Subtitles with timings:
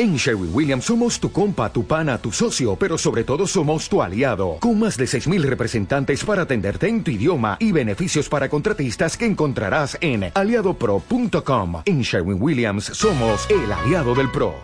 [0.00, 4.00] En Sherwin Williams somos tu compa, tu pana, tu socio, pero sobre todo somos tu
[4.00, 9.16] aliado, con más de 6.000 representantes para atenderte en tu idioma y beneficios para contratistas
[9.16, 11.82] que encontrarás en aliadopro.com.
[11.84, 14.54] En Sherwin Williams somos el aliado del PRO.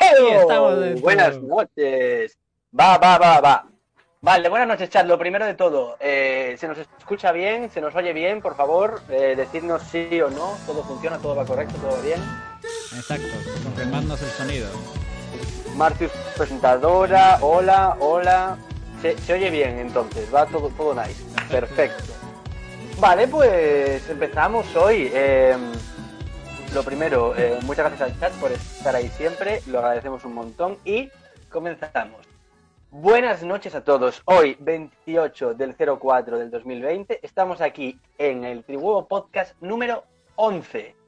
[0.00, 0.96] Hello.
[1.00, 2.36] Buenas noches.
[2.76, 3.68] Va, va, va, va.
[4.20, 5.06] Vale, buenas noches, chat.
[5.06, 7.70] Lo primero de todo, eh, ¿se nos escucha bien?
[7.70, 8.42] ¿Se nos oye bien?
[8.42, 10.56] Por favor, eh, decidnos sí o no.
[10.66, 11.18] ¿Todo funciona?
[11.18, 11.76] ¿Todo va correcto?
[11.76, 12.18] ¿Todo bien?
[12.96, 13.28] Exacto,
[13.62, 14.68] confirmadnos el sonido.
[15.76, 17.38] Martius, presentadora.
[17.40, 18.58] Hola, hola.
[19.02, 21.22] Se, oye bien entonces, va todo, todo nice.
[21.50, 22.12] Perfecto.
[22.98, 25.10] Vale, pues empezamos hoy.
[25.12, 25.56] Eh,
[26.74, 30.78] lo primero, eh, muchas gracias al chat por estar ahí siempre, lo agradecemos un montón
[30.84, 31.08] y
[31.48, 32.20] comenzamos.
[32.90, 34.22] Buenas noches a todos.
[34.24, 40.04] Hoy, 28 del 04 del 2020, estamos aquí en el Tribuevo Podcast número
[40.36, 41.03] 11.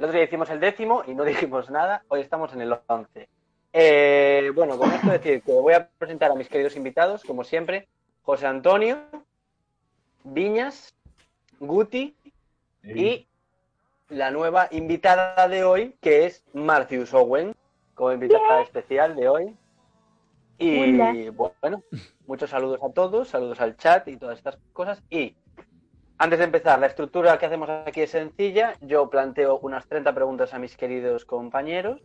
[0.00, 3.28] El otro día hicimos el décimo y no dijimos nada, hoy estamos en el 11.
[3.74, 7.86] Eh, bueno, con esto decir que voy a presentar a mis queridos invitados, como siempre,
[8.22, 8.96] José Antonio,
[10.24, 10.94] Viñas,
[11.58, 12.16] Guti
[12.82, 13.26] y
[14.08, 17.54] la nueva invitada de hoy, que es Marcius Owen,
[17.94, 19.54] como invitada especial de hoy.
[20.56, 21.82] Y bueno,
[22.26, 25.02] muchos saludos a todos, saludos al chat y todas estas cosas.
[25.10, 25.36] Y
[26.20, 28.74] antes de empezar, la estructura que hacemos aquí es sencilla.
[28.82, 32.02] Yo planteo unas 30 preguntas a mis queridos compañeros.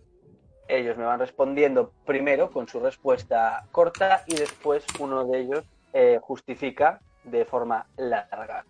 [0.69, 6.17] Ellos me van respondiendo primero con su respuesta corta y después uno de ellos eh,
[6.21, 8.63] justifica de forma larga.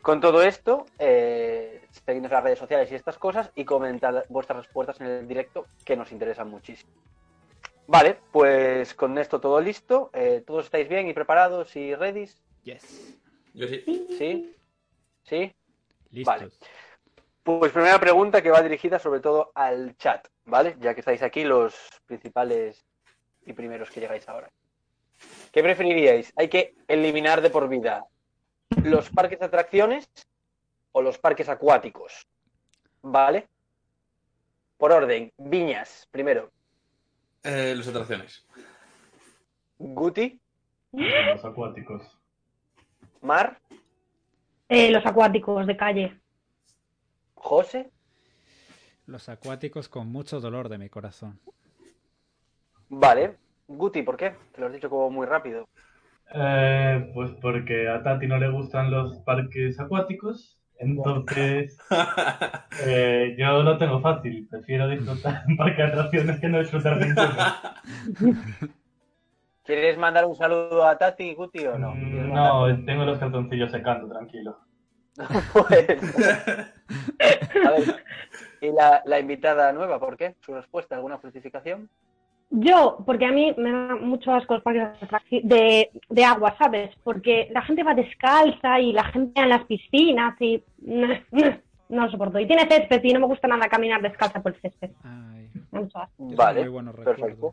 [0.00, 4.66] Con todo esto, eh, seguidnos en las redes sociales y estas cosas y comentad vuestras
[4.66, 6.90] respuestas en el directo que nos interesan muchísimo.
[7.86, 10.10] Vale, pues con esto todo listo.
[10.12, 12.28] Eh, ¿Todos estáis bien y preparados y ready?
[12.64, 13.16] Yes.
[13.54, 14.08] Yo sí.
[14.18, 14.56] ¿Sí?
[15.22, 15.54] ¿Sí?
[16.10, 16.34] Listos.
[16.40, 16.50] Vale.
[17.42, 20.76] Pues primera pregunta que va dirigida sobre todo al chat, ¿vale?
[20.78, 21.74] Ya que estáis aquí los
[22.06, 22.84] principales
[23.44, 24.50] y primeros que llegáis ahora.
[25.50, 26.32] ¿Qué preferiríais?
[26.36, 28.06] Hay que eliminar de por vida
[28.84, 30.08] los parques de atracciones
[30.92, 32.26] o los parques acuáticos,
[33.02, 33.48] ¿vale?
[34.76, 36.50] Por orden, Viñas, primero.
[37.42, 38.46] Eh, los atracciones.
[39.78, 40.40] Guti,
[40.92, 42.18] Los acuáticos.
[43.20, 43.60] Mar,
[44.74, 46.20] Eh, los acuáticos de calle.
[47.34, 47.90] José,
[49.06, 51.38] Los acuáticos con mucho dolor de mi corazón.
[52.88, 53.38] vale.
[53.66, 54.36] Guti, ¿por qué?
[54.52, 55.66] Te lo has dicho como muy rápido.
[56.34, 61.76] Eh, pues porque a Tati no le gustan los parques acuáticos, entonces
[62.86, 64.48] eh, yo lo tengo fácil.
[64.50, 67.46] Prefiero disfrutar en parque de atracciones que no disfrutar de ninguno.
[69.64, 71.92] ¿Quieres mandar un saludo a Tati, Guti, o no?
[71.94, 74.58] ¿Quieres Mm, No, tengo los cartoncillos secando, tranquilo.
[75.52, 75.86] Pues,
[77.66, 78.04] a ver,
[78.60, 80.34] y la, la invitada nueva, ¿por qué?
[80.40, 80.96] ¿Su respuesta?
[80.96, 81.88] ¿Alguna justificación?
[82.54, 84.88] Yo, porque a mí me da mucho asco los parques
[85.48, 86.90] de agua, ¿sabes?
[87.02, 91.08] Porque la gente va descalza y la gente en las piscinas y no
[91.88, 92.38] lo soporto.
[92.38, 94.90] Y tiene césped y no me gusta nada caminar descalza por el césped.
[95.02, 96.14] Ay, mucho asco.
[96.18, 97.52] Vale, muy buenos perfecto.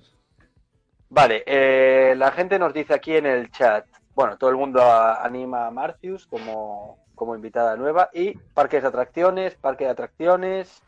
[1.09, 5.23] Vale, eh, la gente nos dice aquí en el chat, bueno, todo el mundo a-
[5.23, 10.83] anima a Marcius como, como invitada nueva y parques de atracciones, parque de atracciones,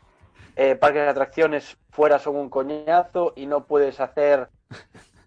[0.54, 4.48] eh, parques de atracciones fuera son un coñazo y no puedes hacer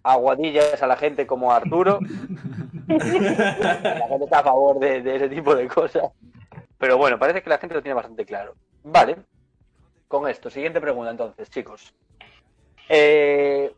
[0.02, 1.98] aguadillas a la gente como Arturo.
[2.88, 6.04] la gente está a favor de, de ese tipo de cosas.
[6.78, 8.54] Pero bueno, parece que la gente lo tiene bastante claro.
[8.84, 9.16] Vale,
[10.08, 11.92] con esto, siguiente pregunta entonces, chicos.
[12.88, 13.74] Eh,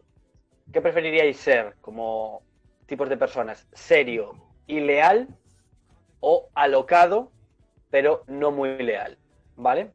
[0.73, 2.43] ¿Qué preferiríais ser como
[2.87, 3.67] tipos de personas?
[3.73, 4.35] ¿Serio
[4.67, 5.29] y leal
[6.21, 7.33] o alocado,
[7.91, 9.19] pero no muy leal?
[9.57, 9.93] ¿Vale?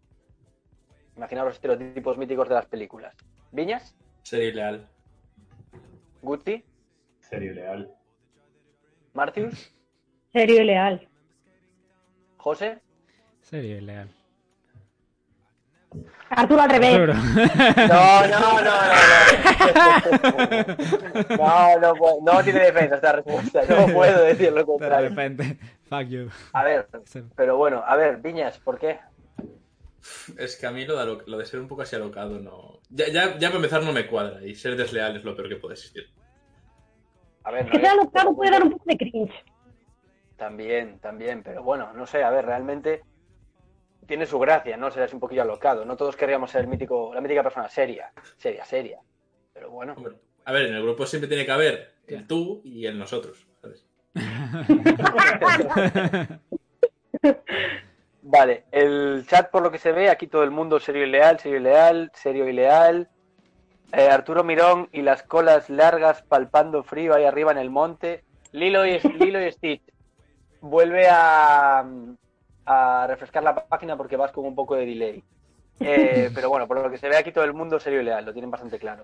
[1.15, 3.15] Imaginaos los estereotipos míticos de las películas.
[3.51, 3.95] ¿Viñas?
[4.23, 4.89] Sería leal.
[6.21, 6.63] ¿Guti?
[7.19, 7.93] Serio leal.
[9.13, 9.75] ¿Martius?
[10.31, 11.07] Serio y leal.
[12.37, 12.81] ¿José?
[13.41, 14.09] Serio y leal.
[16.35, 16.93] Arturo al revés.
[16.93, 17.13] Arturo.
[17.87, 18.71] No, no, no, no.
[21.37, 23.61] No, no, no, no tiene defensa esta respuesta.
[23.67, 25.09] No puedo decir lo De contrario.
[25.09, 25.57] repente,
[25.89, 26.29] fuck you.
[26.53, 26.87] A ver,
[27.35, 28.99] pero bueno, a ver, Viñas, ¿por qué?
[30.37, 32.79] Es que a mí lo de, lo de ser un poco así alocado no.
[32.89, 35.55] Ya, ya, ya para empezar no me cuadra y ser desleal es lo peor que
[35.55, 36.03] puede existir.
[37.45, 39.33] A ver, Que no sea es- alocado puede dar un poco de cringe.
[40.37, 43.01] También, también, pero bueno, no sé, a ver, realmente
[44.05, 44.91] tiene su gracia, ¿no?
[44.91, 45.85] Serás un poquillo alocado.
[45.85, 48.99] No todos querríamos ser el mítico, la mítica persona seria, seria, seria.
[49.53, 50.15] Pero bueno, Hombre,
[50.45, 53.85] a ver, en el grupo siempre tiene que haber el tú y el nosotros, ¿sabes?
[58.21, 61.39] vale, el chat por lo que se ve, aquí todo el mundo serio y leal,
[61.39, 63.09] serio y leal, serio y leal.
[63.93, 68.23] Eh, Arturo Mirón y las colas largas palpando frío ahí arriba en el monte.
[68.51, 69.83] Lilo y, Lilo y Stitch.
[70.61, 71.85] Vuelve a,
[72.65, 75.23] a refrescar la página porque vas con un poco de delay.
[75.79, 78.25] Eh, pero bueno, por lo que se ve aquí todo el mundo serio y leal,
[78.25, 79.03] lo tienen bastante claro.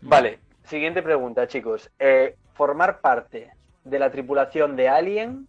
[0.00, 1.90] Vale, siguiente pregunta, chicos.
[1.98, 3.50] Eh, ¿Formar parte
[3.84, 5.48] de la tripulación de Alien,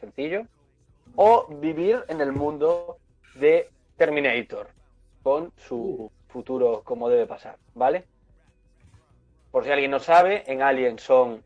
[0.00, 0.46] sencillo,
[1.16, 2.98] o vivir en el mundo
[3.34, 4.68] de Terminator,
[5.22, 8.04] con su futuro como debe pasar, ¿vale?
[9.50, 11.42] Por si alguien no sabe, en Alien son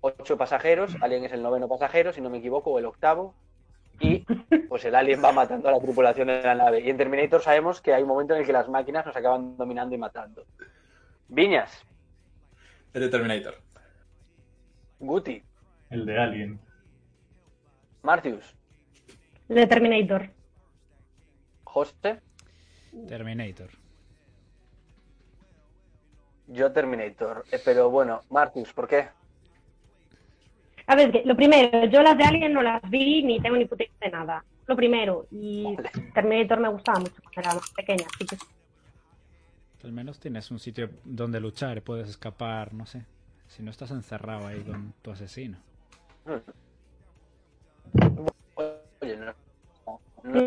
[0.00, 3.34] ocho pasajeros, Alien es el noveno pasajero, si no me equivoco, o el octavo,
[4.00, 4.18] y
[4.68, 6.80] pues el Alien va matando a la tripulación de la nave.
[6.80, 9.56] Y en Terminator sabemos que hay un momento en el que las máquinas nos acaban
[9.56, 10.44] dominando y matando.
[11.28, 11.84] Viñas,
[12.92, 13.56] Es de Terminator.
[15.00, 15.42] Guti,
[15.90, 16.60] El de Alien.
[18.02, 18.54] Martius,
[19.48, 20.28] De Terminator.
[21.64, 22.20] José,
[23.08, 23.70] Terminator.
[26.46, 27.44] yo Terminator.
[27.50, 29.08] Eh, pero bueno, Martius, ¿por qué?
[30.86, 33.64] A ver, que lo primero, yo las de Alien no las vi ni tengo ni
[33.64, 34.44] puta idea de nada.
[34.66, 35.90] Lo primero, y Vale.
[36.14, 38.38] Terminator me gustaba mucho cuando era más pequeña, así que
[39.82, 43.02] Al menos tienes un sitio donde luchar puedes escapar, no sé.
[43.48, 45.58] Si no estás encerrado ahí con tu asesino.
[49.02, 49.34] Oye, no,
[50.22, 50.40] no-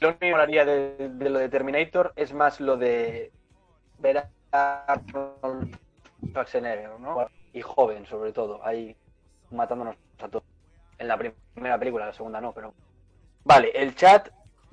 [0.00, 3.32] lo único que molaría de, de lo de Terminator es más lo de
[3.98, 5.00] ver a
[6.32, 7.26] Schwarzenegger, ¿no?
[7.54, 8.94] Y joven, sobre todo, ahí
[9.50, 10.44] matándonos a todos.
[10.98, 12.72] En la primera película, la segunda no, pero...
[13.44, 14.28] Vale, el chat,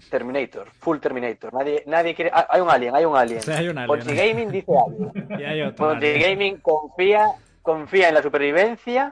[0.10, 1.54] Terminator, full Terminator.
[1.54, 2.32] Nadie, nadie quiere...
[2.34, 3.42] ah, Hay un alien, hay un alien.
[3.42, 3.88] Sí, hay un alien.
[4.00, 5.12] Ponzi Gaming dice algo.
[5.40, 5.76] Y hay otro.
[5.88, 6.22] Ponzi alien.
[6.22, 7.28] Gaming confía,
[7.62, 9.12] confía en la supervivencia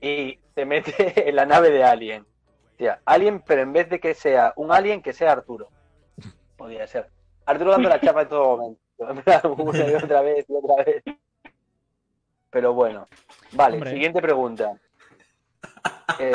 [0.00, 0.94] y se mete
[1.28, 2.22] en la nave de Alien.
[2.22, 5.68] O sea, Alien, pero en vez de que sea un Alien, que sea Arturo.
[6.56, 7.08] Podría ser.
[7.46, 8.80] Arturo dando la chapa en todo momento.
[9.62, 11.02] Una y otra vez y otra vez.
[12.50, 13.06] Pero bueno.
[13.52, 13.90] Vale, Hombre.
[13.92, 14.72] siguiente pregunta.
[16.18, 16.32] Eh,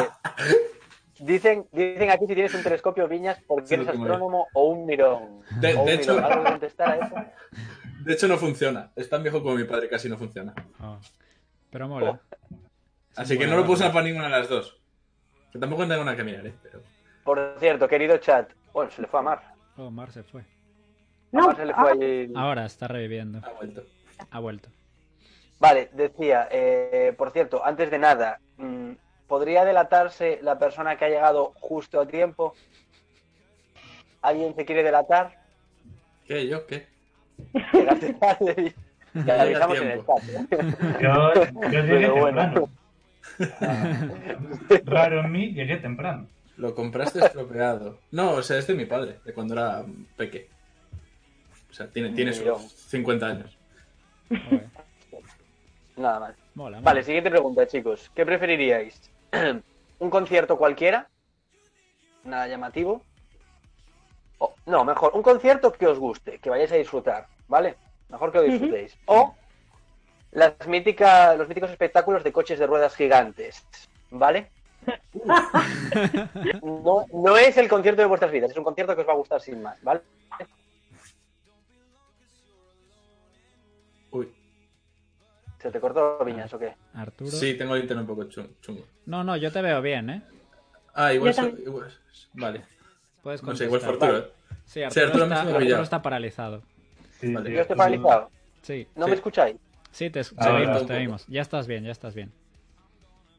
[1.19, 5.41] dicen, dicen aquí si tienes un telescopio Viñas porque Sí, eres astrónomo o un mirón.
[5.59, 6.31] De- O un de hecho- mirón.
[6.31, 7.15] ¿Algo que contestar a eso?
[8.05, 8.91] De hecho, no funciona.
[8.95, 10.55] Es tan viejo como mi padre, casi no funciona.
[10.81, 10.97] Oh.
[11.69, 12.19] Pero mola.
[13.15, 14.81] Así que no lo puse para ninguna de las dos.
[15.51, 16.53] Que tampoco tengo nada que mirar, ¿eh?
[16.63, 16.81] Pero...
[17.23, 18.49] Por cierto, querido chat.
[18.73, 19.53] Bueno, se le fue a Mar.
[19.77, 20.41] Oh, Mar se fue.
[20.41, 20.45] A
[21.31, 23.39] No, Mar se le fue ah, ahí- Ahora está reviviendo.
[23.45, 23.83] Ha vuelto.
[24.31, 24.69] Ha vuelto.
[25.59, 28.93] Vale, decía, eh, por cierto, antes de nada, mm,
[29.31, 32.53] ¿podría delatarse la persona que ha llegado justo a tiempo?
[34.21, 35.41] ¿Alguien se quiere delatar?
[36.25, 36.49] ¿Qué?
[36.49, 36.67] ¿Yo?
[36.67, 36.85] ¿Qué?
[37.71, 38.75] Llegaste tarde
[39.13, 40.23] te avisamos en el chat.
[40.27, 40.47] ¿eh?
[41.01, 42.69] Yo, yo llegué Pero bueno.
[44.83, 46.27] Raro en mí, llegué temprano.
[46.57, 47.99] Lo compraste estropeado.
[48.11, 49.85] No, o sea, es de mi padre, de cuando era
[50.17, 50.49] peque.
[51.69, 53.57] O sea, tiene, tiene sus 50 años.
[55.95, 56.35] Nada más.
[56.53, 56.77] Mola.
[56.77, 56.81] mola.
[56.81, 58.11] Vale, siguiente pregunta, chicos.
[58.13, 59.10] ¿Qué preferiríais?
[59.99, 61.07] ¿Un concierto cualquiera?
[62.23, 63.01] Nada llamativo.
[64.39, 67.75] O- no, mejor, un concierto que os guste, que vayáis a disfrutar, ¿vale?
[68.09, 68.97] Mejor que lo disfrutéis.
[69.05, 69.35] O
[70.31, 73.65] las míticas, los míticos espectáculos de coches de ruedas gigantes,
[74.09, 74.49] ¿vale?
[76.63, 79.17] No, no es el concierto de vuestras vidas, es un concierto que os va a
[79.17, 80.01] gustar sin más, ¿vale?
[85.61, 86.73] ¿Se te cortó, Viñas, o qué?
[86.95, 87.29] Arturo.
[87.29, 88.83] Sí, tengo el internet un poco chun- chungo.
[89.05, 90.21] No, no, yo te veo bien, ¿eh?
[90.93, 91.51] Ah, igual, so-
[92.33, 92.63] Vale.
[93.21, 94.09] Puedes No sé, igual contestar.
[94.11, 94.27] Fortuna.
[94.27, 94.57] ¿eh?
[94.65, 96.63] Sí, Arturo, Arturo me está, Arturo está paralizado.
[97.19, 97.49] Sí, Vale.
[97.49, 98.31] sí, Yo estoy paralizado.
[98.63, 99.09] Sí, ¿No Sí.
[99.11, 99.55] me escucháis?
[99.91, 101.27] sí, te, vimos, un te vimos.
[101.27, 102.31] Ya estás bien, ya estás bien.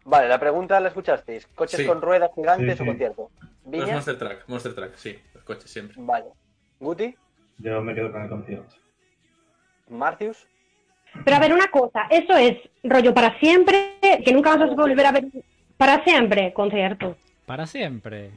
[0.05, 1.47] Vale, la pregunta la escuchasteis.
[1.49, 1.87] ¿Coches Sí.
[1.87, 2.87] con ruedas gigantes Sí, o sí.
[2.89, 3.31] concierto?
[3.41, 3.91] Los ¿Viñas?
[3.93, 5.97] Monster Truck, Monster Truck, sí, los coches siempre.
[5.99, 6.27] Vale.
[6.79, 7.17] ¿Guti?
[7.59, 8.75] Yo me quedo con el concierto.
[9.89, 10.47] ¿Martius?
[11.25, 15.07] Pero a ver, una cosa, eso es rollo para siempre, que nunca vas a volver
[15.07, 15.25] a ver
[15.77, 17.17] para siempre concierto.
[17.47, 18.31] Para siempre.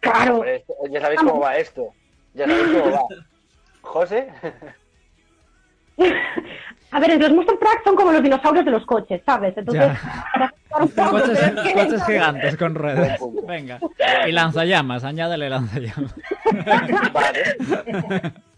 [0.00, 0.44] Claro.
[0.90, 1.88] Ya sabéis cómo va esto.
[2.34, 3.00] Ya sabéis cómo va.
[3.80, 4.28] ¿José?
[6.92, 9.56] A ver, los monster trucks son como los dinosaurios de los coches, ¿sabes?
[9.56, 9.90] Entonces,
[10.32, 10.52] para
[10.84, 13.18] un poco, coches gigantes con ruedas.
[13.46, 13.80] Venga.
[14.26, 16.14] Y lanzallamas, añádele lanzallamas.
[17.12, 18.32] Vale.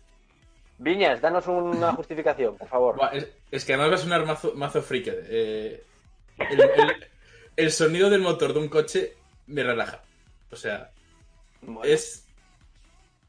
[0.78, 2.96] Viñas, danos una justificación, por favor.
[2.96, 5.10] Buah, es, es que además va a sonar mazo, mazo friki.
[5.12, 5.82] eh,
[6.38, 7.06] el, el-
[7.56, 9.14] el sonido del motor de un coche
[9.48, 10.00] me relaja.
[10.52, 10.90] O sea,
[11.62, 12.24] Bueno, es...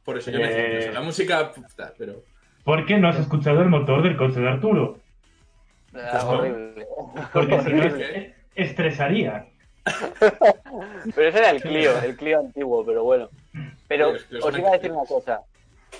[0.06, 0.42] Por eso yo Eh.
[0.44, 0.92] necesito eso.
[0.92, 1.52] La música...
[1.52, 2.22] puta, pero...
[2.64, 5.00] ¿Por qué no has escuchado el motor del coche de Arturo?
[5.96, 6.86] ah, horrible.
[7.34, 7.84] Porque si no,
[8.54, 9.48] estresaría.
[11.16, 13.30] Pero ese era el Clio, el Clio antiguo, pero bueno.
[13.88, 15.40] Pero os iba a decir una cosa.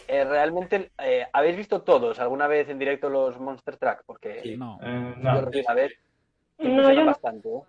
[0.08, 4.04] Eh, realmente, eh, ¿habéis visto todos alguna vez en directo los Monster Truck?
[4.06, 4.58] Porque Sí.
[4.58, 4.80] No.
[4.82, 5.40] Eh, no.
[5.40, 5.94] una vez.
[6.58, 7.06] No, yo no.
[7.08, 7.62] bastante, ¿eh?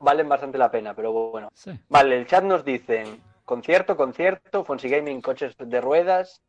[0.00, 1.48] Valen bastante la pena, pero bueno.
[1.54, 1.70] Sí.
[1.88, 6.42] Vale, el chat nos dicen concierto, concierto, Fonsi Gaming, coches de ruedas,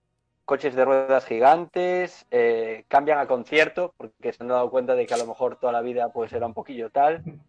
[0.46, 5.14] coches de ruedas gigantes, eh, cambian a concierto porque se han dado cuenta de que
[5.14, 7.24] a lo mejor toda la vida pues era un poquillo tal.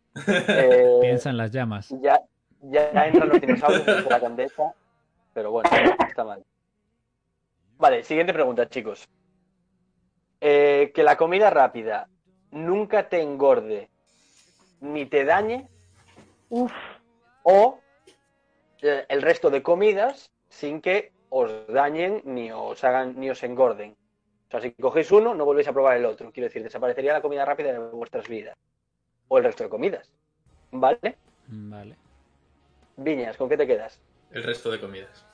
[0.48, 1.94] Eh, Piensa en las llamas.
[2.00, 2.18] ya,
[2.62, 4.72] ya entran los dinosaurios de la condesa,
[5.34, 5.68] pero bueno,
[6.00, 6.42] no está mal.
[7.78, 9.08] Vale, siguiente pregunta, chicos.
[10.40, 12.08] Eh, que la comida rápida
[12.50, 13.90] nunca te engorde
[14.80, 15.68] ni te dañe
[16.48, 16.72] Uf,
[17.42, 17.80] o
[18.82, 23.96] eh, el resto de comidas sin que os dañen ni os hagan ni os engorden.
[24.46, 26.30] O sea, si cogéis uno, no volvéis a probar el otro.
[26.30, 28.56] Quiero decir, desaparecería la comida rápida de vuestras vidas.
[29.28, 30.12] O el resto de comidas.
[30.70, 31.16] ¿Vale?
[31.48, 31.96] Vale.
[32.96, 34.00] Viñas, ¿con qué te quedas?
[34.30, 35.26] El resto de comidas.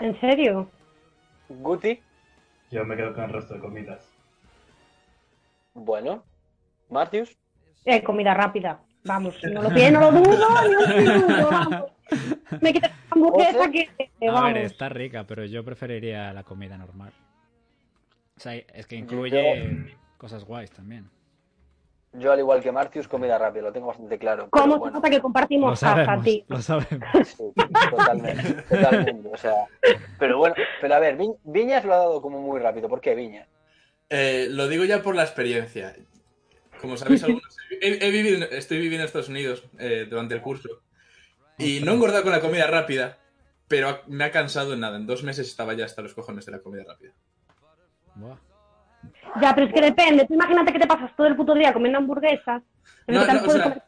[0.00, 0.68] ¿en serio?
[1.48, 2.00] Guti,
[2.70, 4.08] Yo me quedo con el resto de comidas.
[5.74, 6.24] bueno.
[6.90, 7.36] Martius,
[7.84, 8.80] Eh, comida rápida.
[9.04, 10.46] Vamos, no lo pienso, no lo dudo,
[11.50, 11.92] vamos.
[12.62, 13.88] Me quitas la hamburguesa que,
[14.18, 14.54] que A vamos.
[14.54, 17.12] ver, está rica, pero yo preferiría la comida normal.
[18.36, 21.10] O sea, es que incluye cosas guays también.
[22.12, 24.48] Yo al igual que Martius, comida rápida, lo tengo bastante claro.
[24.50, 26.44] pero ¿Cómo se bueno, nota que Lo compartimos casa, sabemos, tío?
[26.48, 27.28] lo sabemos.
[27.28, 27.44] sí,
[27.90, 29.28] totalmente, totalmente.
[29.32, 29.54] O sea,
[30.18, 32.88] pero bueno, pero a ver, Vi- Viñas lo ha dado como muy rápido.
[32.88, 33.48] ¿Por qué Viñas?
[34.10, 35.94] Eh, lo digo ya por la experiencia.
[36.80, 40.68] Como sabéis algunos, he, he vivido, estoy viviendo en Estados Unidos eh, durante el curso
[41.58, 43.18] y no he engordado con la comida rápida,
[43.66, 44.96] pero me ha cansado en nada.
[44.96, 47.12] En dos meses estaba ya hasta los cojones de la comida rápida.
[48.14, 48.36] Buah.
[49.40, 50.26] Ya, pero es que depende.
[50.26, 52.62] Tú imagínate que te pasas todo el puto día comiendo hamburguesas.
[53.06, 53.82] en el No, no, o sea-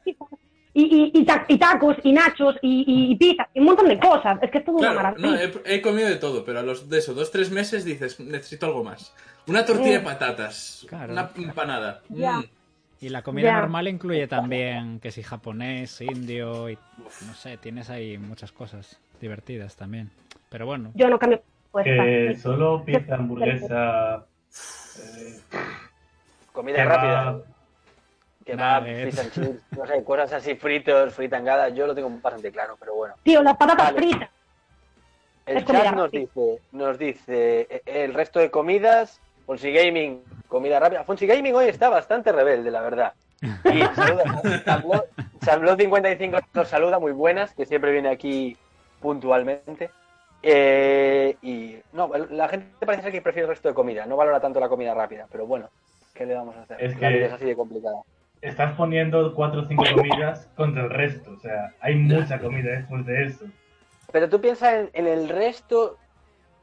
[0.72, 0.82] y,
[1.14, 3.98] y, y, ta- y tacos, y nachos, y, y, y pizzas, y un montón de
[3.98, 4.38] cosas.
[4.40, 5.28] Es que es todo una Claro, maravilla.
[5.52, 8.20] no, he, he comido de todo, pero a los de eso, dos, tres meses dices,
[8.20, 9.12] necesito algo más.
[9.48, 11.12] Una tortilla de patatas, Claro.
[11.12, 12.02] una empanada.
[12.08, 12.34] Ya.
[12.38, 12.44] mm.
[13.00, 16.78] Y la comida normal incluye también que si japonés, indio y
[17.26, 20.10] no sé, tienes ahí muchas cosas divertidas también.
[20.50, 21.42] Pero bueno, Yo no cambio.
[21.82, 24.26] Que solo pizza, hamburguesa.
[25.00, 25.40] Eh,
[26.52, 27.40] Comida kebab, rápida.
[28.44, 33.14] Que va, no sé, cosas así fritos, fritangadas, yo lo tengo bastante claro, pero bueno.
[33.22, 33.98] Tío, las patatas Vale.
[33.98, 34.30] fritas.
[35.46, 41.04] El Es chat nos dice, nos dice el resto de comidas, Fonsi Gaming, comida rápida.
[41.04, 43.12] Fonsi Gaming hoy está bastante rebelde, la verdad.
[43.42, 44.24] Y saluda,
[44.64, 45.06] Samblot-
[45.42, 48.56] Samblot 55 nos saluda, muy buenas, que siempre viene aquí
[49.00, 49.90] puntualmente.
[50.42, 54.40] Eh, y no, la gente parece ser que prefiere el resto de comida, no valora
[54.40, 55.68] tanto la comida rápida, pero bueno,
[56.14, 56.82] ¿qué le vamos a hacer?
[56.82, 58.00] Es La que- vida es así de complicada.
[58.40, 61.30] Estás poniendo cuatro o cinco comidas contra el resto.
[61.32, 63.44] O sea, hay mucha comida después de eso.
[64.10, 65.98] Pero tú piensas en, en el resto,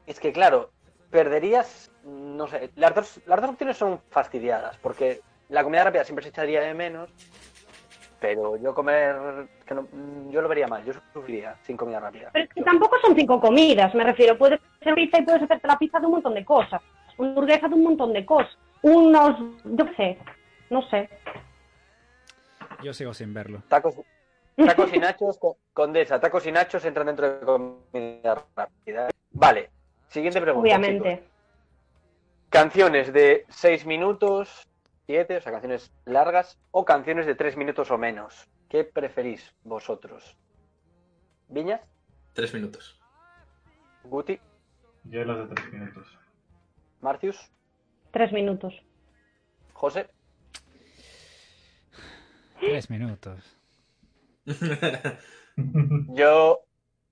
[0.04, 0.70] es que claro,
[1.12, 5.20] perderías, no sé, las dos, las dos opciones son fastidiadas, porque
[5.50, 7.10] la comida rápida siempre se echaría de menos,
[8.20, 9.86] pero yo comer, que no-
[10.30, 12.30] yo lo vería mal, yo sufriría sin comida rápida.
[12.32, 14.36] Pero es que Yo- tampoco son cinco comidas, me refiero.
[14.36, 16.82] Puedes hacer pizza y puedes hacerte la pizza de un montón de cosas.
[17.16, 18.56] Una hamburguesa de un montón de cosas.
[18.82, 20.18] Unos, yo qué sé,
[20.70, 21.08] no sé.
[22.82, 23.60] yo sigo sin verlo.
[23.68, 23.96] Tacos,
[24.56, 29.08] tacos y nachos, con- condesa, tacos y nachos entran dentro de comida rápida.
[29.32, 29.70] Vale,
[30.08, 30.62] siguiente pregunta.
[30.64, 31.16] Obviamente.
[31.16, 31.28] chicos.
[32.50, 34.67] Canciones de 6 minutos,
[35.08, 38.46] 7, o sea, canciones largas, o canciones de 3 minutos o menos.
[38.68, 40.36] ¿Qué preferís vosotros?
[41.48, 41.80] ¿Viñas?
[42.34, 43.00] Tres minutos.
[44.04, 44.38] ¿Guti?
[45.04, 46.18] Yo los de tres minutos.
[47.00, 47.50] ¿Marcius?
[48.10, 48.82] Tres minutos.
[49.72, 50.10] ¿José?
[52.60, 53.58] Tres minutos.
[56.14, 56.60] Yo,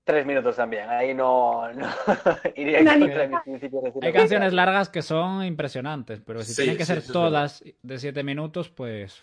[0.07, 0.89] 3 minutos también.
[0.89, 1.85] Ahí no, no
[2.55, 6.77] iría contra mis principios de Hay canciones largas que son impresionantes, pero si Sí, tienen
[6.77, 9.21] que sí, ser todas de siete minutos, pues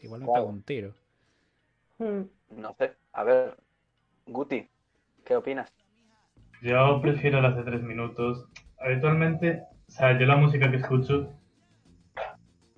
[0.00, 0.42] igual me Claro.
[0.42, 0.94] pego un tiro.
[1.98, 2.22] Mm.
[2.50, 2.96] No sé.
[3.12, 3.56] A ver,
[4.26, 4.68] Guti,
[5.24, 5.72] ¿qué opinas?
[6.62, 8.46] Yo prefiero las de tres minutos.
[8.78, 11.30] Habitualmente, o sea, yo la música que escucho,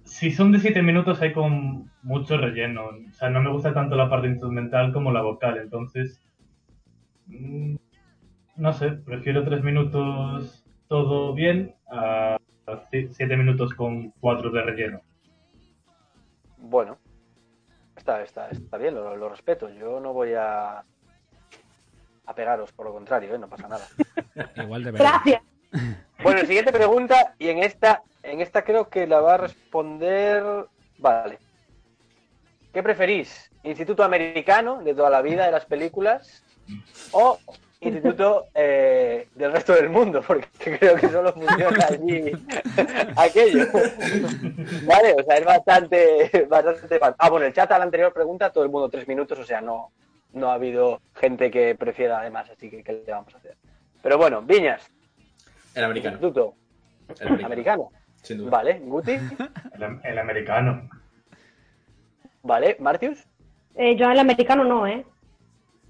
[0.05, 2.87] si son de siete minutos hay con mucho relleno.
[2.87, 5.59] O sea, no me gusta tanto la parte instrumental como la vocal.
[5.59, 6.24] Entonces,
[7.27, 12.39] no sé, prefiero tres minutos todo bien a
[13.11, 15.01] siete minutos con cuatro de relleno.
[16.59, 16.99] Bueno,
[17.97, 19.69] está, está, está bien, lo, lo respeto.
[19.69, 20.85] Yo no voy a,
[22.27, 23.39] a pegaros, por lo contrario, ¿eh?
[23.39, 23.87] no pasa nada.
[24.63, 25.11] Igual debería.
[25.11, 25.43] Gracias.
[26.23, 30.43] Bueno, siguiente pregunta, y en esta, en esta creo que la va a responder.
[30.97, 31.39] Vale.
[32.73, 33.51] ¿Qué preferís?
[33.63, 36.43] ¿Instituto americano de toda la vida de las películas?
[37.13, 37.39] ¿O
[37.81, 42.33] instituto eh, del resto del mundo, porque creo que solo funciona allí
[43.17, 43.67] aquello.
[44.87, 46.99] Vale, o sea, es bastante, bastante.
[47.19, 49.61] Ah, bueno, el chat a la anterior pregunta, todo el mundo tres minutos, o sea,
[49.61, 49.91] no,
[50.33, 53.57] no ha habido gente que prefiera además, así que ¿qué le vamos a hacer?
[54.03, 54.91] Pero bueno, Viñas,
[55.75, 56.15] El americano.
[56.17, 56.55] instituto
[57.21, 57.47] El americano.
[57.47, 57.91] americano.
[58.23, 58.51] Sin duda.
[58.51, 60.89] Vale, Guti, El, el americano.
[62.43, 63.27] vale, Martius,
[63.77, 65.05] Eh, yo el americano no, ¿eh?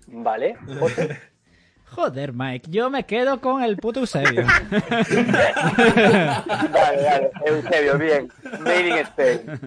[0.07, 1.21] Vale, José,
[1.95, 4.43] Joder, Mike, yo me quedo con el puto Eusebio.
[6.73, 8.29] Vale, vale, Eusebio, bien.
[8.61, 9.61] Made in Spain.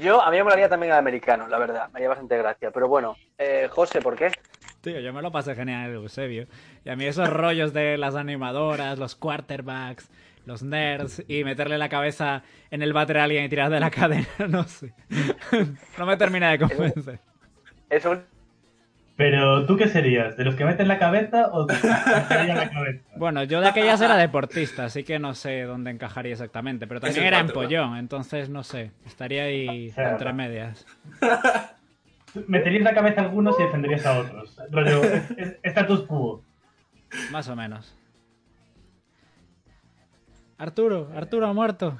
[0.00, 1.88] Yo, a mí me molaría también el americano, la verdad.
[1.92, 2.72] Me haría bastante gracia.
[2.72, 4.32] Pero bueno, eh, José, ¿por qué?
[4.80, 6.48] Tío, yo me lo pasé genial en Eusebio.
[6.84, 10.10] Y a mí esos rollos de las animadoras, los quarterbacks,
[10.44, 13.90] los nerds y meterle la cabeza en el váter a alguien y tirar de la
[13.90, 14.92] cadena, no sé.
[15.98, 17.20] No me termina de convencer.
[17.90, 18.24] Es un...
[19.16, 20.36] Pero, ¿tú qué serías?
[20.36, 23.02] ¿De los que meten la cabeza o de los que la cabeza?
[23.16, 26.86] Bueno, yo de aquellas era deportista, así que no sé dónde encajaría exactamente.
[26.86, 28.90] Pero también era en pollón, entonces no sé.
[29.06, 30.86] Estaría ahí entre medias.
[32.46, 34.58] Meterías la cabeza a algunos y defenderías a otros.
[34.70, 35.00] Rollo,
[35.62, 36.42] status quo.
[37.30, 37.96] Más o menos.
[40.58, 41.96] Arturo, Arturo ha muerto.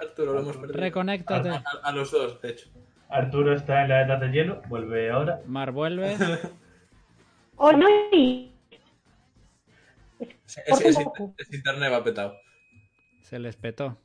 [0.00, 0.80] Arturo, lo hemos perdido.
[0.80, 1.48] Reconéctate.
[1.50, 2.68] A, a- a los dos, de hecho.
[3.08, 5.40] Arturo está en la edad de hielo, vuelve ahora.
[5.46, 6.16] Mar vuelve.
[7.58, 8.52] Oh, no, y...
[10.20, 10.98] Es, es- es-
[11.38, 12.34] es internet va petado.
[13.22, 13.96] Se les petó.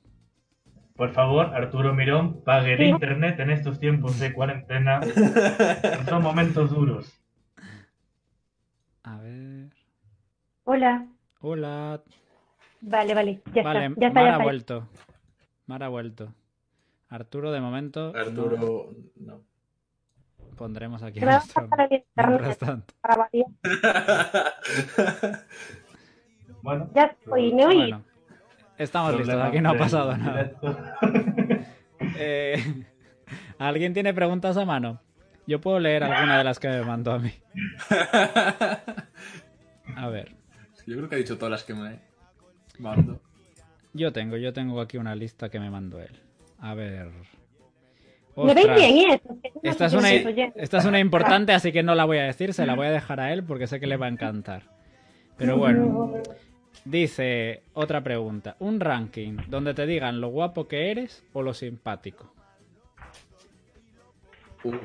[0.95, 2.83] Por favor, Arturo Mirón, pague el Sí.
[2.85, 5.01] internet en estos tiempos de cuarentena.
[6.07, 7.11] Son momentos duros.
[9.03, 9.69] A ver.
[10.63, 11.07] Hola.
[11.41, 12.01] Hola.
[12.79, 13.99] Vale, vale, ya Vale, está.
[13.99, 14.43] Ya está, Mar ya ha está.
[14.43, 14.87] vuelto.
[15.67, 16.33] Mar ha vuelto.
[17.11, 18.57] Arturo, de momento, Arturo,
[19.17, 19.33] no.
[19.35, 19.43] no.
[20.57, 22.93] pondremos aquí Se me va a nuestro- el internet tanto.
[23.01, 23.47] para variar.
[26.63, 27.65] Bueno, Ya estoy, ¿me?
[27.65, 28.03] Bueno,
[28.77, 30.51] estamos listos, aquí no ha pasado nada.
[32.23, 32.85] Eh,
[33.57, 34.99] ¿Alguien tiene preguntas a mano?
[35.47, 37.31] Yo puedo leer alguna de las que me mandó a mí.
[39.95, 40.35] A ver,
[40.85, 41.99] Yo creo que ha dicho todas las que me
[42.79, 43.19] mando.
[43.93, 46.19] yo tengo, yo tengo aquí una lista que me mandó él.
[46.61, 47.09] A ver.
[48.37, 49.19] ¿Me veis bien
[49.61, 52.75] Esta es, una, esta es importante, así que no la voy a decir, se la
[52.75, 54.63] voy a dejar a él porque sé que le va a encantar.
[55.37, 56.13] Pero bueno,
[56.85, 58.55] dice otra pregunta.
[58.59, 62.33] Un ranking donde te digan lo guapo que eres o lo simpático.
[64.63, 64.75] Uh,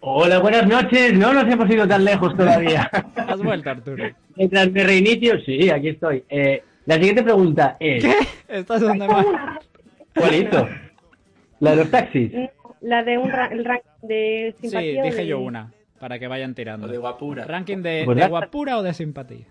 [0.00, 1.14] Hola, buenas noches.
[1.14, 2.82] No nos hemos ido tan lejos todavía.
[3.16, 4.04] ¿Has vuelto, Arturo?
[4.36, 6.22] Mientras me reinicio, sí, aquí estoy.
[6.28, 8.04] Eh, la siguiente pregunta es:
[8.46, 9.26] ¿Estás donde más?
[10.16, 10.68] ¿Cuál hizo?
[11.60, 12.32] La de los taxis.
[12.80, 15.02] La de un ra- el ranking de Sí, simpatía.
[15.02, 17.00] o dije de- yo una, para que vayan o de tirando.
[17.00, 17.44] guapura.
[17.44, 19.46] ¿Ranking de, Pues de guapura o de simpatía?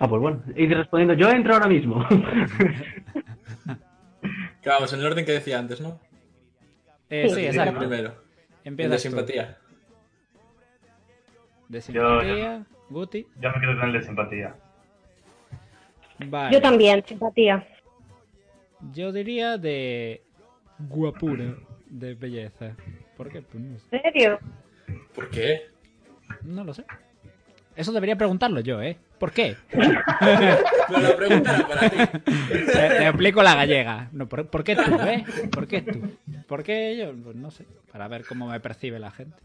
[0.00, 0.42] Ah, pues bueno.
[0.56, 2.04] Y respondiendo, yo entro ahora mismo.
[4.62, 5.98] Que vamos, en el orden que decía antes, ¿no?
[7.10, 7.78] Eh, Sí, sí, El exacto.
[7.80, 8.14] primero.
[8.62, 9.58] El Empieza de simpatía.
[11.68, 13.26] De Yo- simpatía, Guti.
[13.40, 14.54] Yo me quedo con el de simpatía.
[16.26, 16.54] Vale.
[16.54, 17.66] Yo también, simpatía.
[18.92, 20.22] Yo diría de
[20.88, 21.54] guapura,
[21.86, 22.74] de belleza.
[23.16, 23.42] ¿Por qué?
[23.42, 23.86] Pues no, sé.
[23.96, 24.38] ¿En serio?
[25.14, 25.62] ¿Por qué?
[26.42, 26.84] No lo sé.
[27.76, 28.98] Eso debería preguntarlo yo, ¿eh?
[29.18, 29.56] ¿Por qué?
[29.70, 31.96] Pero la pregunta era para ti.
[31.96, 34.08] te, te explico la gallega.
[34.12, 35.24] No, ¿por, por qué tú, eh?
[35.50, 36.18] ¿Por qué tú?
[36.48, 37.14] ¿Por qué yo?
[37.22, 37.64] Pues no sé.
[37.92, 39.36] Para ver cómo me percibe la gente.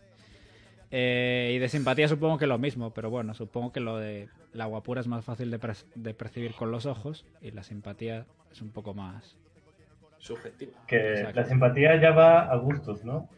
[0.92, 4.66] Eh, y de simpatía supongo que lo mismo, pero bueno, supongo que lo de la
[4.66, 8.62] guapura es más fácil de, per- de percibir con los ojos y la simpatía es
[8.62, 9.38] un poco más...
[10.20, 10.72] Subjetiva.
[10.88, 11.40] Que Exacto.
[11.42, 13.30] la simpatía ya va a gustos, ¿no?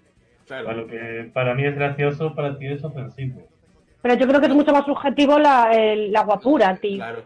[0.48, 0.82] Para Claro.
[0.82, 3.48] lo que para mí es gracioso, para ti es ofensivo.
[4.02, 6.98] Pero yo creo que es mucho más subjetivo la, el- la guapura, tío.
[6.98, 7.24] Claro.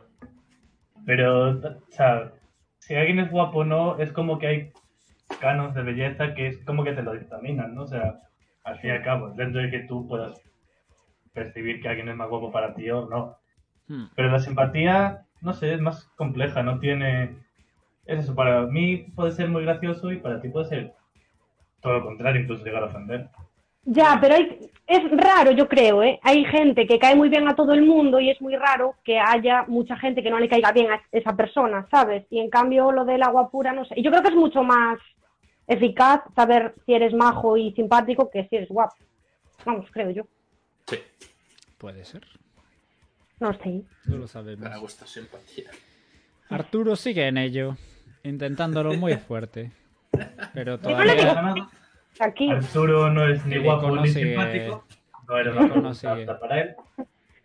[1.06, 2.32] Pero, o sea,
[2.80, 4.72] si alguien es guapo o no, es como que hay
[5.40, 7.84] canos de belleza que es como que te lo dictaminan, ¿no?
[7.84, 8.22] O sea,
[8.64, 10.42] al fin y al cabo, dentro de que tú puedas
[11.34, 13.38] percibir que alguien es más guapo para ti o no.
[13.88, 14.06] Hmm.
[14.16, 17.38] Pero la simpatía, no sé, es más compleja, no tiene...
[18.06, 20.94] Es eso, para mí puede ser muy gracioso y para ti puede ser
[21.82, 23.30] todo lo contrario, incluso llegar a ofender.
[23.86, 26.20] Ya, pero hay- es raro, yo creo, ¿eh?
[26.24, 29.20] Hay gente que cae muy bien a todo el mundo y es muy raro que
[29.20, 32.26] haya mucha gente que no le caiga bien a esa persona, ¿sabes?
[32.30, 33.96] Y en cambio lo de la guapura, no sé.
[33.98, 35.00] Y yo creo que es mucho más
[35.74, 38.96] eficaz saber si eres majo y simpático que si eres guapo.
[39.66, 40.24] Vamos, creo yo.
[40.88, 40.98] Sí.
[41.78, 42.26] Puede ser.
[43.40, 43.82] No sé.
[44.06, 44.70] No lo sabemos.
[44.70, 45.70] Me gusta simpatía.
[46.50, 47.76] Arturo sigue en ello,
[48.24, 49.72] intentándolo muy fuerte.
[50.54, 51.68] Pero no todavía...
[52.20, 52.50] Aquí.
[52.52, 54.86] Arturo no es ni guapo ni sigue- simpático.
[55.28, 56.12] No persona sigue.
[56.24, 56.76] apta para él.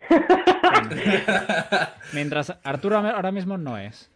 [2.13, 4.11] Mientras Arturo ahora mismo no es.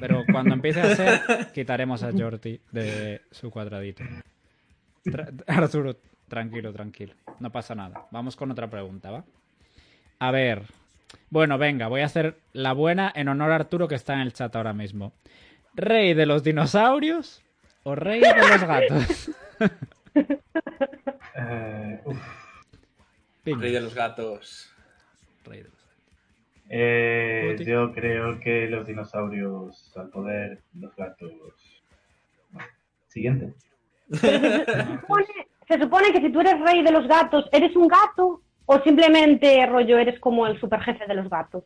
[0.00, 1.20] Pero cuando empiece a ser,
[1.52, 4.02] quitaremos a Jordi de su cuadradito.
[5.04, 5.96] Tra- Arturo,
[6.28, 7.14] tranquilo, tranquilo.
[7.40, 8.06] No pasa nada.
[8.10, 9.24] Vamos con otra pregunta, ¿va?
[10.18, 10.62] A ver.
[11.30, 14.32] Bueno, venga, voy a hacer la buena en honor a Arturo que está en el
[14.32, 15.12] chat ahora mismo.
[15.74, 17.42] ¿Rey de los dinosaurios
[17.82, 19.30] o rey de los gatos?
[21.34, 22.00] Eh,
[23.44, 24.70] Rey de los gatos.
[25.44, 25.81] rey de los gatos.
[26.74, 31.30] Eh, yo creo que los dinosaurios al poder, los gatos.
[32.50, 32.68] Bueno,
[33.08, 33.52] Siguiente.
[34.10, 34.38] Se
[34.86, 35.26] supone,
[35.68, 38.42] se supone que si tú eres rey de los gatos, ¿eres un gato?
[38.66, 41.64] ¿O simplemente, rollo, eres como el superjefe de los gatos?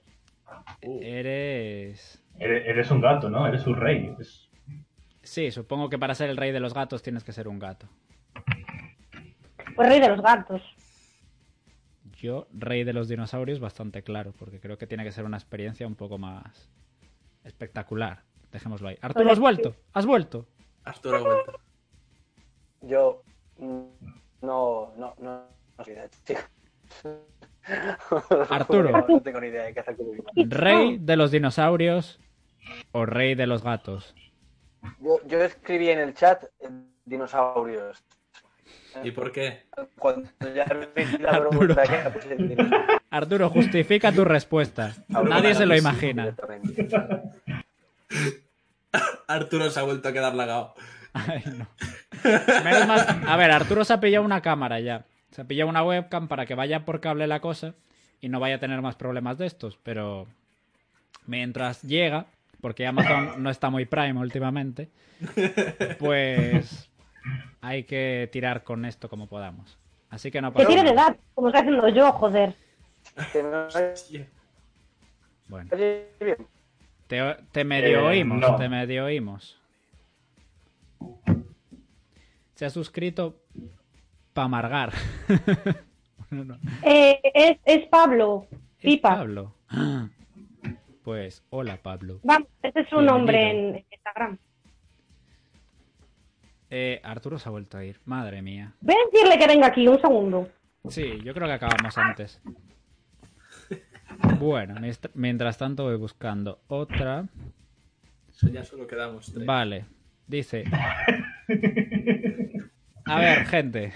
[0.81, 2.23] Eres...
[2.39, 3.47] Eres, eres un gato, ¿no?
[3.47, 4.15] Eres un rey.
[5.23, 7.89] Sí, supongo que para ser el rey de los gatos tienes que ser un gato.
[9.75, 10.63] Pues rey de los gatos.
[12.17, 15.87] Yo, rey de los dinosaurios, bastante claro, porque creo que tiene que ser una experiencia
[15.87, 16.71] un poco más
[17.45, 18.23] espectacular.
[18.51, 18.97] Dejémoslo ahí.
[19.03, 19.77] Arturo, ¿has vuelto?
[19.93, 20.47] ¿Has vuelto?
[20.85, 21.61] Arturo ha vuelto.
[22.81, 23.23] Yo
[23.59, 23.83] mm,
[24.43, 25.45] no, no, no,
[25.79, 25.87] no.
[28.49, 29.07] Arturo.
[29.09, 30.25] No tengo ni idea de qué hacer con mi vida.
[30.49, 32.19] ¿Rey de los dinosaurios
[32.93, 34.15] o rey de los gatos?
[35.01, 36.69] Yo, yo escribí en el chat eh,
[37.05, 38.03] dinosaurios.
[39.05, 39.65] ¿Y por qué?
[39.99, 40.65] Cuando ya
[41.21, 41.77] la Arturo.
[43.11, 44.95] Arturo, justifica tu respuesta.
[45.09, 46.35] Nadie se lo imagina.
[49.27, 50.75] Arturo se ha vuelto a quedar lagado.
[51.13, 51.67] Ay, no.
[52.65, 55.05] Menos mal- A ver, Arturo se ha pillado una cámara ya.
[55.31, 57.75] Se ha pillado una webcam para que vaya por cable la cosa
[58.21, 59.79] y no vaya a tener más problemas de estos.
[59.83, 60.27] Pero
[61.27, 62.27] mientras llega,
[62.61, 64.89] porque Amazon no está muy prime últimamente,
[65.99, 66.89] pues
[67.61, 69.79] hay que tirar con esto como podamos.
[70.11, 71.09] Así que no Que pasa tire de nada.
[71.11, 72.55] edad, como estoy haciendo yo, joder.
[73.33, 73.67] Que no
[75.49, 75.71] Bueno,
[77.07, 78.57] te, te medio Eh, oímos, no.
[78.57, 79.61] te medio oímos.
[82.55, 83.43] Se ha suscrito
[84.33, 84.93] para amargar.
[86.29, 86.59] No, no.
[86.83, 88.49] Eh, es, es Pablo.
[88.51, 89.11] ¿Es Pipa.
[89.15, 89.55] Pablo?
[91.05, 92.19] Pues, hola Pablo.
[92.25, 94.37] Vamos, ese es su nombre en Instagram.
[96.71, 98.01] Eh, Arturo se ha vuelto a ir.
[98.05, 98.73] Madre mía.
[98.81, 100.49] Voy a decirle que venga aquí, un segundo.
[100.89, 102.41] Sí, yo creo que acabamos antes.
[104.39, 104.75] Bueno,
[105.15, 107.27] mientras tanto voy buscando otra.
[108.31, 109.47] Eso ya solo quedamos tres.
[109.47, 109.85] Vale,
[110.27, 110.65] dice.
[113.05, 113.93] A ver, gente.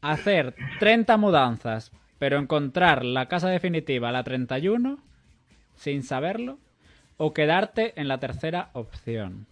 [0.00, 4.98] Hacer 30 mudanzas, pero encontrar la casa definitiva, la 31,
[5.74, 6.58] sin saberlo,
[7.16, 9.46] o quedarte en la tercera opción.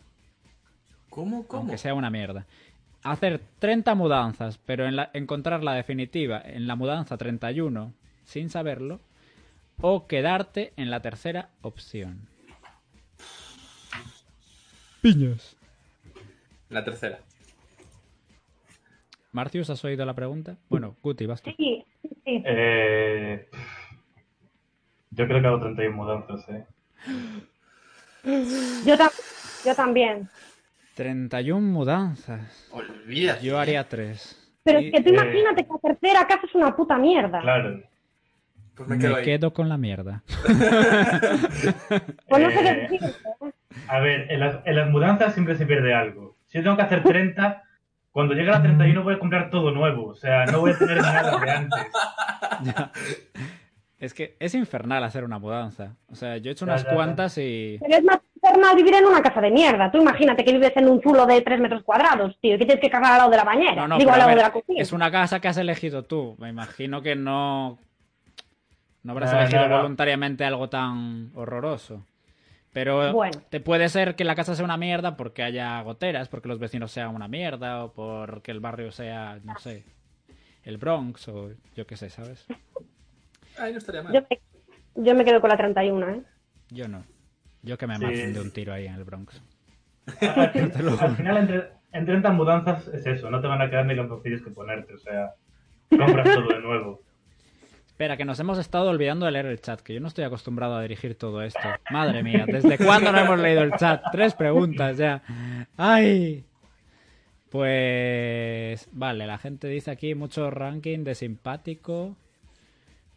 [1.12, 1.46] ¿Cómo?
[1.46, 1.60] ¿Cómo?
[1.64, 2.46] aunque sea una mierda.
[3.02, 7.92] Hacer 30 mudanzas, pero en la- encontrar la definitiva en la mudanza 31
[8.24, 8.98] sin saberlo,
[9.82, 12.28] o quedarte en la tercera opción.
[15.02, 15.54] Piñas.
[16.70, 17.18] La tercera.
[19.32, 20.56] Marcius, ¿has oído la pregunta?
[20.70, 21.50] Bueno, Guti, vas tú.
[21.58, 21.84] Sí,
[22.24, 22.42] sí.
[22.46, 23.48] Eh,
[25.10, 26.64] yo creo que hago 31 mudanzas, ¿eh?
[28.86, 29.12] Yo, tam-
[29.66, 30.30] yo también.
[30.94, 32.68] 31 mudanzas.
[32.72, 33.44] Olvídate.
[33.44, 34.38] Yo haría 3.
[34.64, 35.12] Pero es que tú Eh.
[35.14, 37.40] imagínate que la tercera casa es una puta mierda.
[37.40, 37.82] Claro.
[38.74, 39.24] Pues me quedo Me ahí.
[39.24, 40.22] quedo con la mierda.
[42.28, 43.00] Pues no sé qué Eh.
[43.00, 43.52] ¿eh?
[43.88, 46.36] A ver, en las, en las mudanzas siempre se pierde algo.
[46.46, 47.62] Si yo tengo que hacer 30,
[48.12, 50.06] cuando llegue a la 31 voy a comprar todo nuevo.
[50.08, 51.80] O sea, no voy a tener nada de antes.
[54.02, 55.94] Es que es infernal hacer una mudanza.
[56.10, 57.78] O sea, yo he hecho unas cuantas y...
[57.80, 59.92] Pero es más infernal vivir en una casa de mierda.
[59.92, 62.80] Tú imagínate que vives en un zulo de 3 metros cuadrados, tío, y que tienes
[62.82, 63.74] que cagar al lado de la bañera.
[63.76, 64.82] No, no, Digo, al lado ver, de la cocina.
[64.82, 66.34] es una casa que has elegido tú.
[66.40, 67.78] Me imagino que no.
[69.04, 69.76] No habrás No, elegido no, no.
[69.76, 72.04] voluntariamente algo tan horroroso.
[72.72, 73.40] Pero Bueno.
[73.50, 76.90] te puede ser que la casa sea una mierda porque haya goteras, porque los vecinos
[76.90, 79.84] sean una mierda, o porque el barrio sea, no sé,
[80.64, 82.46] el Bronx, o yo qué sé, ¿sabes?
[83.58, 84.12] Ay, no estaría mal.
[84.12, 84.40] Yo me,
[85.04, 86.22] yo me quedo con la 31, ¿eh?
[86.70, 87.04] Yo no.
[87.62, 88.02] Yo que me Sí.
[88.04, 89.40] maten de un tiro ahí en el Bronx.
[90.20, 93.30] Al, fin- al final, entre, en 30 mudanzas es eso.
[93.30, 94.94] No te van a quedar ni calzoncillos que ponerte.
[94.94, 95.34] O sea,
[95.90, 97.02] compras todo de nuevo.
[97.86, 100.74] Espera, que nos hemos estado olvidando de leer el chat, que yo no estoy acostumbrado
[100.74, 101.60] a dirigir todo esto.
[101.90, 104.02] Madre mía, ¿desde cuándo no hemos leído el chat?
[104.10, 105.22] Tres preguntas ya.
[105.76, 106.44] ¡Ay!
[107.50, 108.88] Pues...
[108.92, 112.16] Vale, la gente dice aquí mucho ranking de simpático.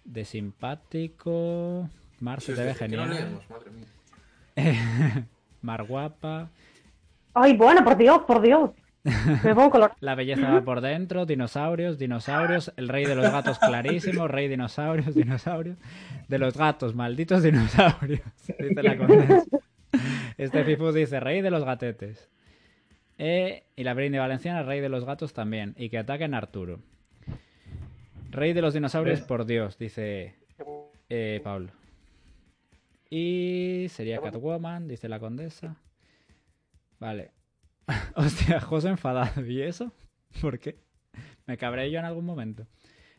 [0.05, 1.89] De simpático...
[2.21, 3.09] Mar se te ve ¿Qué no genial.
[3.09, 3.49] leemos?
[3.49, 5.27] Madre mía.
[5.61, 6.49] Mar guapa.
[7.33, 8.71] Ay, bueno, por Dios, por Dios.
[9.43, 9.91] Me pongo color.
[9.99, 15.13] La belleza va por dentro, dinosaurios, dinosaurios, el rey de los gatos clarísimo, rey dinosaurios,
[15.13, 15.77] dinosaurios,
[16.27, 18.21] de los gatos, malditos dinosaurios,
[18.59, 19.43] dice la condesa.
[20.37, 22.29] Este Fifu dice, rey de los gatetes.
[23.17, 26.79] Eh, y la Brindy Valenciana, rey de los gatos también, y que ataquen a Arturo.
[28.31, 29.27] Rey de los dinosaurios, ¿Ves?
[29.27, 30.35] por Dios, dice
[31.09, 31.71] eh, Pablo.
[33.09, 35.77] Y sería Catwoman, dice la condesa.
[36.99, 37.31] Vale.
[38.15, 39.45] Hostia, José enfadado.
[39.45, 39.91] ¿Y eso?
[40.41, 40.77] ¿Por qué?
[41.45, 42.65] Me cabré yo en algún momento.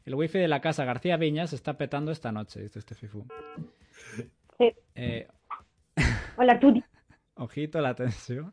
[0.04, 3.26] El wifi de la casa García Viñas está petando esta noche, dice este Fifu.
[4.58, 4.72] Sí.
[4.94, 5.28] Eh,
[6.36, 6.82] Hola, Tuti.
[7.34, 8.52] ojito la tensión.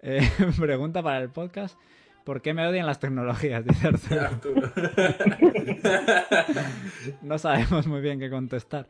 [0.00, 1.78] Eh, pregunta para el podcast.
[2.26, 3.64] ¿Por qué me odian las tecnologías?
[3.64, 4.26] Dice Arturo.
[4.26, 4.72] Arturo.
[7.22, 8.88] No sabemos muy bien qué contestar.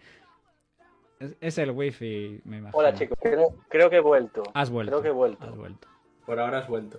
[1.20, 2.78] Es, es el wifi, me imagino.
[2.78, 4.42] Hola chicos, creo, creo que he vuelto.
[4.54, 4.90] Has vuelto.
[4.92, 5.46] Creo que he vuelto.
[5.46, 5.86] Has vuelto.
[6.24, 6.98] Por ahora has vuelto.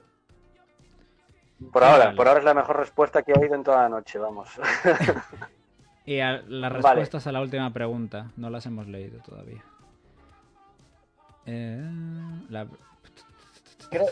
[1.74, 2.18] Por ahora, Vale.
[2.18, 4.48] por ahora es la mejor respuesta que he oído en toda la noche, vamos.
[6.06, 6.84] Y a- las Vale.
[6.84, 9.62] respuestas a la última pregunta, no las hemos leído todavía.
[11.46, 11.82] Eh,
[12.50, 12.68] la-
[13.90, 14.06] creo,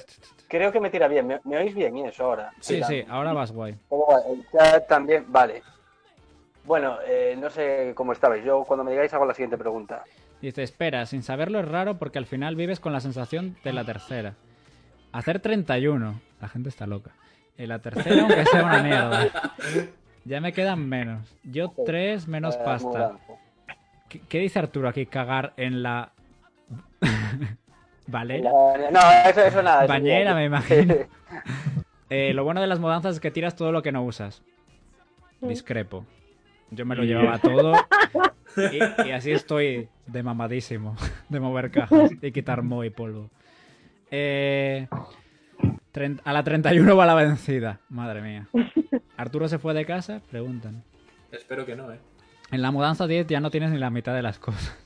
[0.48, 1.28] creo que me tira bien.
[1.28, 2.52] ¿Me, me oís bien eso ahora?
[2.60, 3.76] Sí, sí, ahora vas guay.
[3.90, 4.20] ¿Cómo va?
[4.30, 5.62] El chat también, vale.
[6.66, 8.44] Bueno, eh, no sé cómo estabais.
[8.44, 10.04] Yo cuando me digáis hago la siguiente pregunta.
[10.42, 13.84] Dice, espera, sin saberlo es raro porque al final vives con la sensación de la
[13.84, 14.34] tercera.
[15.12, 16.20] Hacer 31.
[16.42, 17.12] La gente está loca.
[17.58, 19.30] Y la tercera, aunque sea una mierda.
[20.26, 21.34] Ya me quedan menos.
[21.44, 22.88] Yo tres menos Eh, pasta.
[22.90, 23.20] mudanza.
[24.10, 25.06] ¿Qué, qué dice Arturo aquí?
[25.06, 26.12] Cagar en la...
[28.08, 28.52] ¿Valera?
[28.92, 29.86] No, eso, eso nada.
[29.86, 30.96] eso Bañera, me imagino.
[32.12, 34.44] Eh, lo bueno de las mudanzas es que tiras todo lo que no usas.
[35.42, 36.06] Discrepo.
[36.70, 37.74] Yo me lo llevaba todo
[38.58, 40.96] y, y así estoy de mamadísimo
[41.30, 43.32] de mover cajas y quitar moho y polvo.
[44.12, 44.88] Eh,
[46.24, 47.80] a la 31 va la vencida.
[47.90, 48.48] Madre mía.
[49.18, 50.22] ¿Arturo se fue de casa?
[50.30, 50.84] Preguntan.
[51.32, 52.00] Espero que no, ¿eh?
[52.52, 54.78] En la mudanza 10 ya no tienes ni la mitad de las cosas.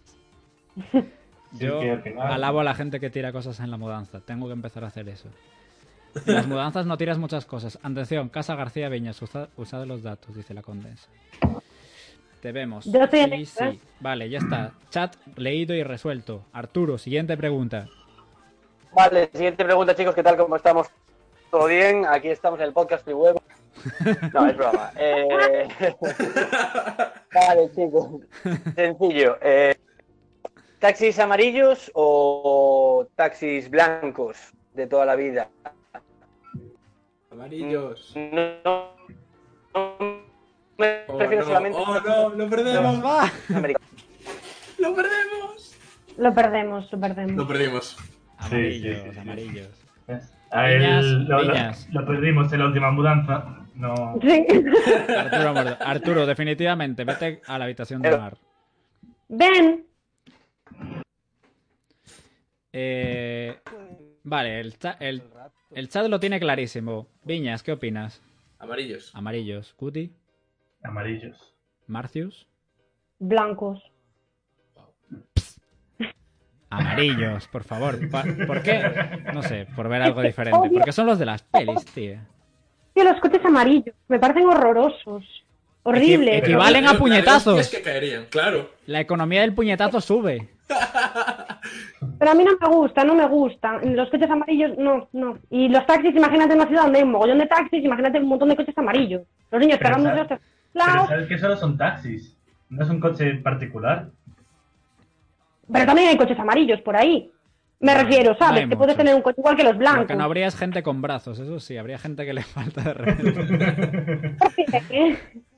[1.54, 1.82] Yo
[2.20, 4.20] alabo a la gente que tira cosas en la mudanza.
[4.20, 5.30] Tengo que empezar a hacer eso.
[6.26, 7.78] En las mudanzas no tiras muchas cosas.
[7.84, 11.08] Atención, Casa García Viñas, usa, usad los datos, dice la condesa.
[12.42, 12.86] Te vemos.
[12.86, 13.82] Yo sí, sí.
[14.00, 14.72] Vale, ya está.
[14.90, 16.46] Chat leído y resuelto.
[16.54, 17.88] Arturo, siguiente pregunta.
[18.94, 20.16] Vale, siguiente pregunta, chicos.
[20.16, 20.38] ¿Qué tal?
[20.38, 20.88] ¿Cómo estamos?
[21.52, 22.06] ¿Todo bien?
[22.06, 23.42] Aquí estamos en el podcast Free Huevo.
[24.34, 24.92] No, es broma.
[24.98, 25.68] Eh,
[27.34, 28.22] Vale, chicos.
[28.76, 29.38] Sencillo.
[29.42, 29.76] Eh,
[30.80, 34.38] ¿Taxis amarillos o taxis blancos
[34.74, 35.50] de toda la vida?
[37.32, 38.14] Amarillos.
[38.16, 38.90] No, no,
[39.76, 40.20] no
[40.78, 43.04] me Oh, prefiero no, solamente oh, no, lo perdemos.
[43.04, 43.30] ¡Va!
[43.50, 43.90] americanos.
[44.80, 45.76] Lo perdemos.
[46.18, 47.36] Lo perdemos, lo perdemos.
[47.36, 47.98] Lo perdimos.
[48.38, 49.20] Amarillos, sí, sí, sí.
[49.20, 49.70] amarillos.
[50.52, 51.88] A él lo, lo- Viñas.
[51.92, 53.58] lo perdimos en la última mudanza.
[53.76, 54.18] No.
[54.22, 54.46] Sí.
[55.18, 55.78] Arturo.
[55.82, 58.38] Arturo, definitivamente, vete a la habitación de Mar.
[59.28, 59.86] Ven.
[62.72, 63.60] Eh,
[64.24, 65.24] vale, el, cha- el,
[65.72, 67.08] el chat lo tiene clarísimo.
[67.24, 68.22] Viñas, ¿qué opinas?
[68.60, 69.12] Amarillos.
[69.16, 69.74] Amarillos.
[69.74, 70.12] Cuti,
[70.84, 71.56] Amarillos.
[71.88, 72.48] Marcius.
[73.20, 73.82] Blancos.
[76.70, 77.98] Amarillos, por favor.
[78.46, 78.82] ¿Por qué?
[79.34, 80.70] No sé, por ver algo diferente.
[80.72, 82.20] Porque son los de las pelis, tío.
[82.94, 83.96] Tío, los coches amarillos.
[84.08, 85.24] Me parecen horrorosos.
[85.84, 86.36] Horribles.
[86.36, 87.70] Equi- equivalen a la puñetazos.
[87.70, 88.70] que caerían, claro.
[88.86, 90.50] La economía del puñetazo sube.
[92.20, 93.96] Pero a mí no me gusta, no me gustan.
[93.96, 95.38] Los coches amarillos, no, no.
[95.50, 98.28] Y los taxis, imagínate en una ciudad donde hay un mogollón de taxis, imagínate un
[98.28, 99.22] montón de coches amarillos.
[99.52, 100.30] Los niños Pero cargando sabes-
[100.74, 102.36] los Pero sabes que solo son taxis.
[102.70, 104.10] No es un coche particular.
[105.72, 107.32] Pero también hay coches amarillos por ahí.
[107.82, 108.68] Me refiero, ¿sabes?
[108.68, 110.06] que puedes tener un coche igual que los Lo blancos.
[110.08, 111.78] que no habría es gente con brazos, eso sí.
[111.78, 114.36] Habría gente que le falta de repente.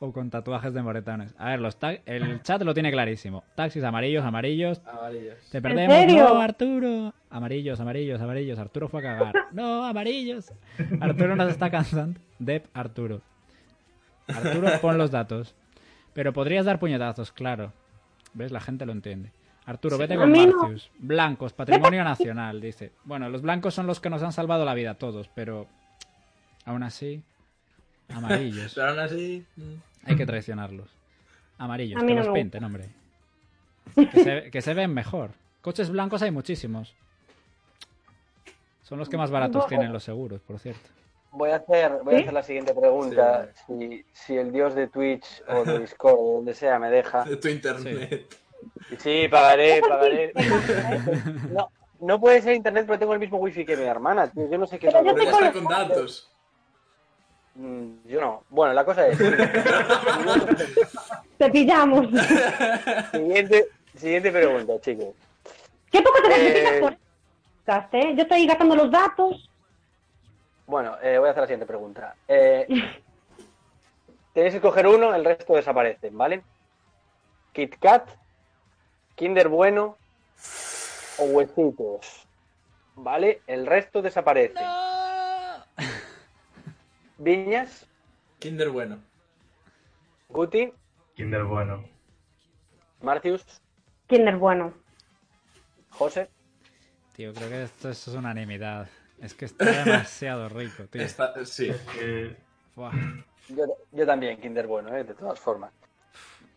[0.00, 1.34] O con tatuajes de moretones.
[1.38, 3.42] A ver, los ta- el chat lo tiene clarísimo.
[3.56, 4.80] Taxis amarillos, amarillos.
[4.86, 5.34] Amarillos.
[5.50, 5.96] Te perdemos.
[5.96, 6.28] serio?
[6.34, 7.14] No, Arturo.
[7.30, 8.58] Amarillos, amarillos, amarillos.
[8.60, 9.34] Arturo fue a cagar.
[9.52, 10.52] No, amarillos.
[11.00, 12.20] Arturo nos está cansando.
[12.38, 13.22] Dep Arturo.
[14.28, 15.54] Arturo, pon los datos.
[16.12, 17.72] Pero podrías dar puñetazos, claro.
[18.34, 18.52] ¿Ves?
[18.52, 19.32] La gente lo entiende.
[19.66, 20.46] Arturo, vete con no.
[20.62, 20.90] Marcius.
[20.98, 22.92] Blancos, patrimonio nacional, dice.
[23.04, 25.66] Bueno, los blancos son los que nos han salvado la vida, todos, pero
[26.64, 27.22] aún así,
[28.14, 28.72] amarillos.
[28.74, 29.44] Pero aún así.
[30.04, 30.88] Hay que traicionarlos.
[31.58, 32.88] Amarillos, A mí que no los me pinten, hombre.
[33.94, 35.30] Que se, que se ven mejor.
[35.60, 36.94] Coches blancos hay muchísimos.
[38.82, 40.88] Son los que más baratos tienen los seguros, por cierto.
[41.32, 43.50] Voy a hacer, voy a hacer la siguiente pregunta.
[43.66, 47.24] Si, si el dios de Twitch o de Discord o donde sea me deja.
[47.24, 48.34] De tu internet.
[48.98, 50.32] Sí, pagaré, pagaré.
[51.50, 54.48] No, no puede ser internet porque tengo el mismo wifi que mi hermana, tío.
[54.50, 56.32] Yo no sé qué Pero yo tengo ya está los con datos.
[57.58, 58.44] Mm, Yo no.
[58.50, 59.18] Bueno, la cosa es.
[61.36, 62.06] Te pillamos.
[63.10, 63.66] siguiente,
[63.96, 65.08] siguiente pregunta, chicos.
[65.90, 66.96] ¿Qué poco te Eh, necesitas por
[67.64, 68.14] podcast, eh?
[68.16, 69.50] Yo estoy gastando los datos.
[70.66, 72.14] Bueno, eh, voy a hacer la siguiente pregunta.
[72.28, 72.66] Eh,
[74.34, 76.42] tenéis que escoger uno, el resto desaparecen, ¿vale?
[77.52, 78.08] Kit Kat,
[79.16, 79.96] Kinder Bueno
[81.18, 82.24] o Huesitos.
[82.94, 83.42] ¿Vale?
[83.46, 84.60] El resto desaparece.
[87.18, 87.86] Viñas,
[88.38, 88.98] Kinder bueno.
[90.28, 90.72] Guti,
[91.14, 91.84] Kinder bueno.
[93.02, 93.44] Marcius,
[94.06, 94.72] Kinder bueno.
[95.90, 96.28] José.
[97.16, 98.88] Tío, creo que esto, esto es unanimidad.
[99.20, 101.02] Es que está demasiado rico, tío.
[101.02, 101.72] Está, sí.
[103.48, 105.02] Yo, yo también, Kinder Bueno, ¿eh?
[105.04, 105.72] de todas formas.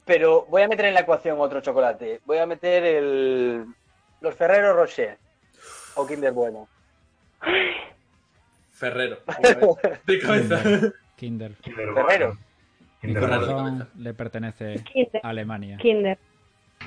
[0.06, 2.22] Pero voy a meter en la ecuación otro chocolate.
[2.26, 3.66] Voy a meter el
[4.20, 5.18] los Ferrero Rocher
[5.96, 6.68] o Kinder Bueno.
[8.82, 9.18] Ferrero.
[10.08, 10.60] De cabeza.
[11.16, 11.54] Kinder.
[11.62, 12.38] Kinder Ferrero.
[13.04, 15.22] Mi corazón le pertenece Kinder.
[15.24, 15.78] a Alemania.
[15.78, 16.18] Kinder.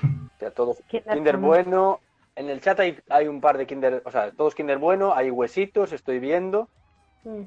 [0.03, 2.01] O sea, todos Kinder Kinder Bueno.
[2.37, 5.31] En el chat hay, hay un par de Kinder, o sea, todos Kinder Bueno, hay
[5.31, 6.69] huesitos, estoy viendo.
[7.23, 7.43] Mm.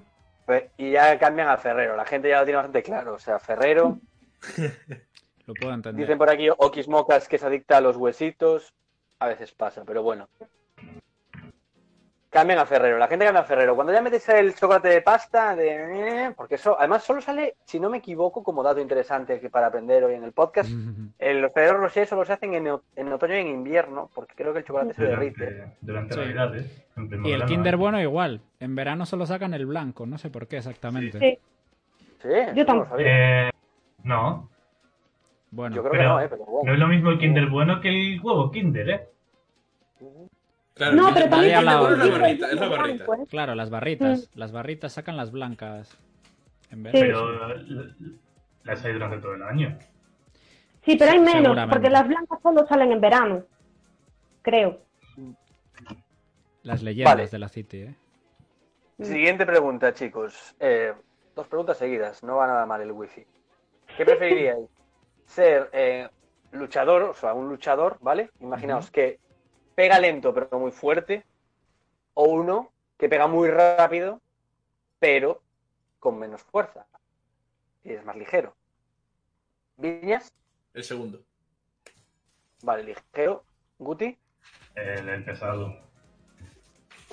[0.45, 1.97] Pe- Y ya cambian a Ferrero.
[1.97, 3.15] La gente ya lo tiene bastante claro.
[3.15, 3.99] O sea, Ferrero.
[5.45, 6.05] Lo puedo entender.
[6.05, 8.73] Dicen por aquí Okismocas que es adicta a los huesitos.
[9.19, 10.27] A veces pasa, pero bueno.
[12.37, 12.99] Cambian a Ferrero.
[12.99, 13.73] La gente cambia a Ferrero.
[13.73, 16.25] Cuando ya metes el chocolate de pasta, de...
[16.27, 19.67] eh, porque eso, además solo sale, si no me equivoco, como dato interesante que para
[19.67, 20.69] aprender hoy en el podcast,
[21.19, 24.53] el- los Ferrero Rocher solo se hacen en, en otoño y en invierno, porque creo
[24.53, 25.45] que el chocolate se derrite.
[25.51, 26.19] Durante, durante Sí.
[26.19, 26.85] Navidades.
[26.95, 27.79] en Y el Kinder ¿no?
[27.79, 28.41] bueno igual.
[28.59, 31.17] En verano solo sacan el blanco, no sé por qué exactamente.
[31.19, 31.39] Sí.
[32.21, 32.89] Sí, Yo no tampoco.
[32.91, 33.47] sabía.
[33.47, 33.51] Eh,
[34.03, 34.49] no,
[35.49, 36.61] Bueno, Yo creo que no, eh, pero bueno.
[36.67, 39.07] no es lo mismo el Kinder bueno que el huevo Kinder, ¿eh?
[40.77, 41.91] Claro, No, pero también hablado.
[41.91, 43.05] es la barrita, es la barrita.
[43.05, 43.27] Blanco, ¿eh?
[43.29, 44.29] claro, las barritas.
[44.35, 45.97] Las barritas sacan las blancas
[46.69, 46.83] en Sí.
[46.83, 47.01] verano.
[47.01, 47.93] Pero l-
[48.63, 49.77] las hay durante todo el año.
[50.83, 53.43] Sí, pero hay menos, porque las blancas solo salen en verano.
[54.41, 54.79] Creo.
[56.63, 57.27] Las leyendas Vale.
[57.27, 57.95] de la City, ¿eh?
[59.01, 60.55] Siguiente pregunta, chicos.
[60.59, 60.93] Eh,
[61.35, 63.25] dos preguntas seguidas, no va nada mal el wifi.
[63.95, 64.67] ¿Qué preferiríais?
[65.25, 66.07] ¿Ser eh,
[66.51, 68.29] luchador, o sea, un luchador, ¿vale?
[68.39, 69.19] Imaginaos que
[69.77, 71.23] pega lento pero muy fuerte,
[72.15, 74.19] o uno que pega muy rápido
[74.97, 75.39] pero
[75.99, 76.87] con menos fuerza
[77.83, 78.55] y es más ligero.
[79.77, 80.33] Viñas,
[80.73, 81.21] El segundo.
[82.63, 83.43] vale, ligero.
[83.77, 84.17] Guti,
[84.73, 85.77] El, el pesado.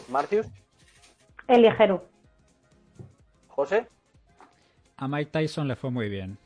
[0.09, 0.47] Marcius,
[1.47, 2.09] El ligero.
[3.49, 3.87] José.
[4.97, 6.39] A Mike Tyson le fue muy bien.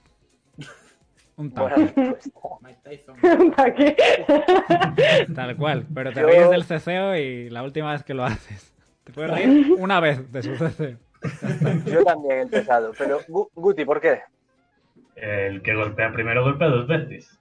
[1.39, 1.55] Un.
[2.61, 3.17] Mike Tyson.
[3.57, 3.97] ¿Para qué?
[5.35, 5.87] tal cual.
[5.95, 8.75] Pero te Yo- ríes del ceceo y la última vez que lo haces.
[9.05, 10.99] Te puedes reír una vez de su ceceo.
[11.87, 14.21] Yo también el pesado, pero Gu- Guti, ¿por qué?
[15.17, 17.39] El que golpea primero golpea dos veces.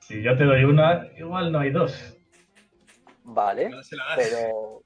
[0.00, 2.16] Si yo te doy una, igual no hay dos.
[3.24, 4.16] Vale, No la das.
[4.16, 4.82] pero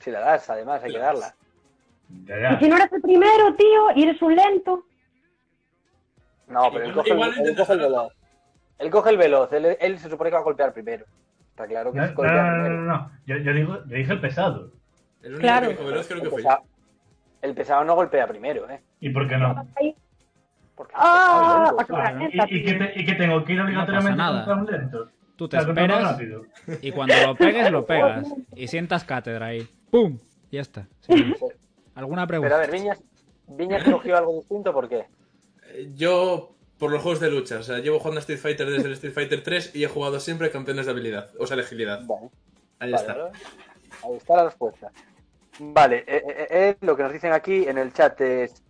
[0.00, 1.34] si la das, además hay que darla.
[2.26, 4.84] Ya, Y si no eres el primero, tío, y eres un lento.
[6.48, 8.12] No, pero él coge, el, él coge el veloz.
[8.78, 11.04] Él coge el veloz, él, él se supone que va a golpear primero.
[11.50, 12.82] Está claro que No, es no, golpear no, no, primero.
[12.82, 13.10] no, no.
[13.26, 14.70] Yo, yo digo, yo dije el pesado.
[15.22, 15.68] El único Claro.
[15.68, 16.62] que veloz creo que El fue pesado,
[17.42, 18.80] el pesado no golpea primero, ¿eh?
[19.00, 19.54] ¿Y por qué no?
[20.74, 21.92] Porque Ah, el pesado es lento.
[21.94, 22.78] para ¿Y, y qué, tío.
[22.86, 24.44] te- y qué tengo que ir obligatoriamente nada.
[24.44, 25.08] contra un lento?
[25.36, 26.42] Tú te esperas rápido.
[26.80, 28.26] y cuando lo pegues, lo pegas.
[28.56, 29.68] Y sientas cátedra ahí.
[29.90, 30.18] ¡Pum!
[30.50, 30.86] Y ya está.
[31.00, 31.34] Sí.
[31.94, 32.56] ¿Alguna Pero a pregunta?
[32.58, 33.02] ver, Viñas,
[33.48, 35.04] Viñas cogió algo distinto, ¿por qué?
[35.72, 38.86] Eh, Yo, por los juegos de lucha, o sea, llevo jugando a Street Fighter desde
[38.86, 42.02] el Street Fighter 3 y he jugado siempre campeones de habilidad, o sea, de agilidad.
[42.04, 42.30] Vale,
[42.78, 43.32] Ahí vale, está.
[44.04, 44.92] Ahí está la respuesta.
[45.58, 48.62] Vale, eh, eh, eh, lo que nos dicen aquí en el chat es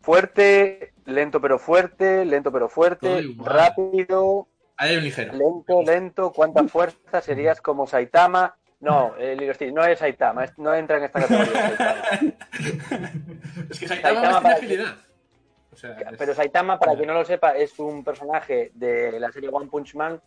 [0.00, 4.48] fuerte, lento pero fuerte, lento pero fuerte, rápido,
[4.80, 5.34] Ahí hay un ligero.
[5.34, 7.20] Lento, lento, ¿cuánta fuerza?
[7.20, 8.56] ¿Serías como Saitama?
[8.80, 9.36] No, eh,
[9.74, 11.52] no es Saitama, no entra en esta categoría.
[11.76, 13.12] Saitama.
[13.68, 14.96] Es que Saitama Saitama más tiene agilidad.
[15.72, 19.30] O sea, es- Pero Saitama, para quien no lo sepa, es un personaje de la
[19.32, 20.20] serie One Punch Man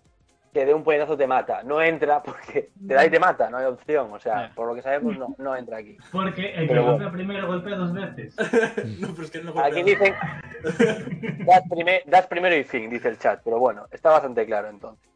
[0.54, 1.64] que de un puñetazo te mata.
[1.64, 4.14] No entra porque te da y te mata, no hay opción.
[4.14, 5.98] O sea, por lo que sabemos, no, no entra aquí.
[6.12, 8.36] Porque el que Pero golpea primero golpea dos veces.
[9.00, 9.72] no, pero es que él no golpea.
[9.72, 10.14] Aquí dicen,
[11.46, 13.42] das, primer- das primero y fin, dice el chat.
[13.44, 15.10] Pero bueno, está bastante claro entonces.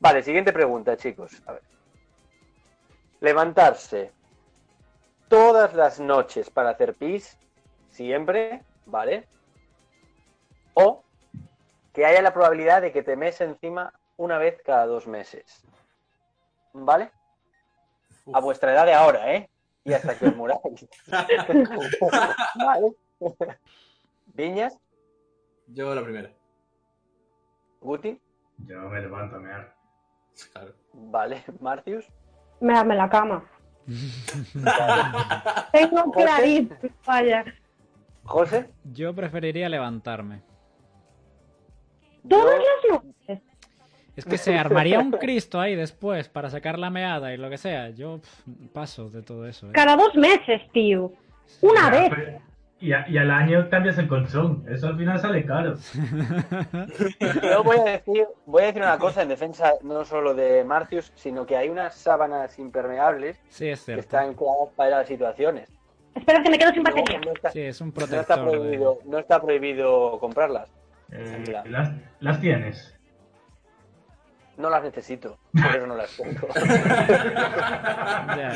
[0.00, 1.40] Vale, siguiente pregunta, chicos.
[1.46, 1.62] A ver.
[3.20, 4.10] Levantarse
[5.28, 7.38] todas las noches para hacer pis,
[7.88, 9.28] siempre, ¿vale?
[10.74, 11.02] O
[11.92, 15.64] que haya la probabilidad de que te mes encima una vez cada dos meses.
[16.72, 17.10] ¿Vale?
[18.32, 19.48] a vuestra edad de ahora, ¿eh?
[19.84, 20.88] Y hasta que os muráis.
[22.54, 22.92] vale.
[24.34, 24.78] Viñas,
[25.68, 26.30] Yo la primera.
[27.80, 28.20] Guti,
[28.66, 29.74] Yo me levanto a mear.
[30.52, 30.72] Claro.
[30.92, 32.06] vale, Marcius,
[32.60, 33.44] Me dame la cama.
[35.72, 37.44] Tengo clarito, vaya.
[38.24, 38.70] José.
[38.84, 40.42] Yo preferiría levantarme.
[42.28, 43.42] Todas yo- las noches.
[44.14, 47.56] Es que se armaría un Cristo ahí después para sacar la meada y lo que
[47.56, 47.88] sea.
[47.90, 48.20] Yo
[48.74, 49.68] paso de todo eso.
[49.68, 49.72] ¿eh?
[49.72, 51.12] Cada dos meses, tío.
[51.62, 52.10] Una Ya, vez.
[52.14, 54.64] pero- Y, a- y al año cambias el colchón.
[54.68, 55.76] Eso al final sale caro.
[57.42, 61.12] Yo voy a decir, voy a decir una cosa en defensa no solo de Marcius,
[61.14, 65.70] sino que hay unas sábanas impermeables Sí, es que están creadas para las situaciones.
[66.14, 67.20] Espera que me quedo sin batería.
[67.24, 68.44] no está, Sí, es un no está protector.
[68.50, 70.68] de- prohibido, no está prohibido comprarlas.
[71.12, 72.98] Eh, las, las tienes.
[74.56, 76.16] No las necesito, por eso no las
[78.36, 78.52] ya.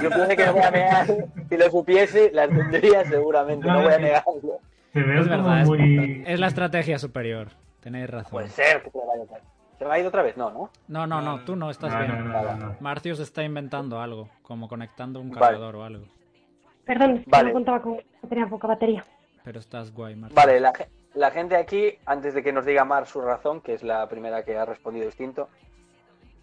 [0.00, 1.06] Si supiese que voy a mear,
[1.48, 4.60] si lo supiese, las tendría seguramente, no voy a negarlo.
[4.92, 6.24] Te veo Es verdad, es, muy.
[6.26, 7.48] es la estrategia superior.
[7.80, 8.30] Tenéis razón.
[8.32, 9.44] Puede ser que se me vaya otra vez.
[9.78, 10.36] ¿Se me ha ido otra vez?
[10.36, 10.70] No, ¿no?
[10.88, 12.10] No, no, no, tú no estás No, bien.
[12.10, 12.76] no, no, no, no.
[12.80, 15.40] Marcius está inventando algo, como conectando un Vale.
[15.40, 16.06] cargador o algo.
[16.84, 17.48] Perdón, es que Vale.
[17.48, 19.04] no contaba con que tenía poca batería.
[19.44, 20.34] Pero estás guay, Marcius.
[20.34, 20.72] Vale, la,
[21.16, 24.44] la gente aquí, antes de que nos diga Mar su razón, que es la primera
[24.44, 25.48] que ha respondido distinto,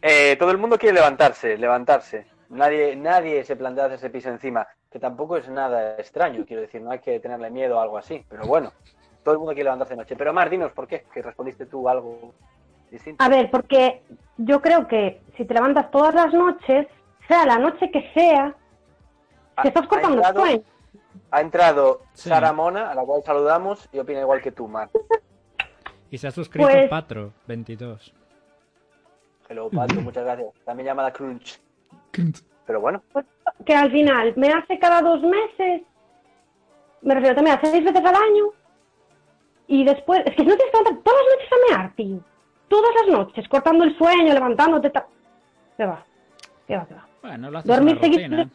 [0.01, 2.25] eh, todo el mundo quiere levantarse, levantarse.
[2.49, 6.91] Nadie, nadie se plantea hacerse pis encima, que tampoco es nada extraño, quiero decir, no
[6.91, 8.73] hay que tenerle miedo o algo así, pero bueno,
[9.23, 10.15] todo el mundo quiere levantarse de noche.
[10.15, 12.33] Pero Mar, dinos por qué, que respondiste tú algo
[12.89, 13.23] distinto.
[13.23, 14.01] A ver, porque
[14.37, 16.87] yo creo que si te levantas todas las noches,
[17.27, 18.55] sea la noche que sea,
[19.61, 20.72] te estás ha cortando el sueño.
[21.31, 22.29] Ha entrado Sí.
[22.29, 24.89] Sara Mona, a la cual saludamos, y opina igual que tú, Mar.
[26.09, 28.13] Y se ha suscrito Pues- Patro, 22.
[29.49, 30.53] Hello, Pato, muchas gracias.
[30.65, 31.59] También llamada Crunch.
[32.65, 33.01] Pero bueno,
[33.65, 35.81] Que al final me hace cada dos meses,
[37.01, 38.45] me refiero también a seis veces al año,
[39.67, 42.19] y después, es que no tienes que levantar todas las noches a mear, tío.
[42.67, 45.05] Todas las noches, cortando el sueño, levantándote, ta...
[45.77, 46.03] ¿Qué va?
[46.67, 47.07] ¿Qué va, qué va?
[47.21, 48.49] Bueno, lo haces Dormir una rutina.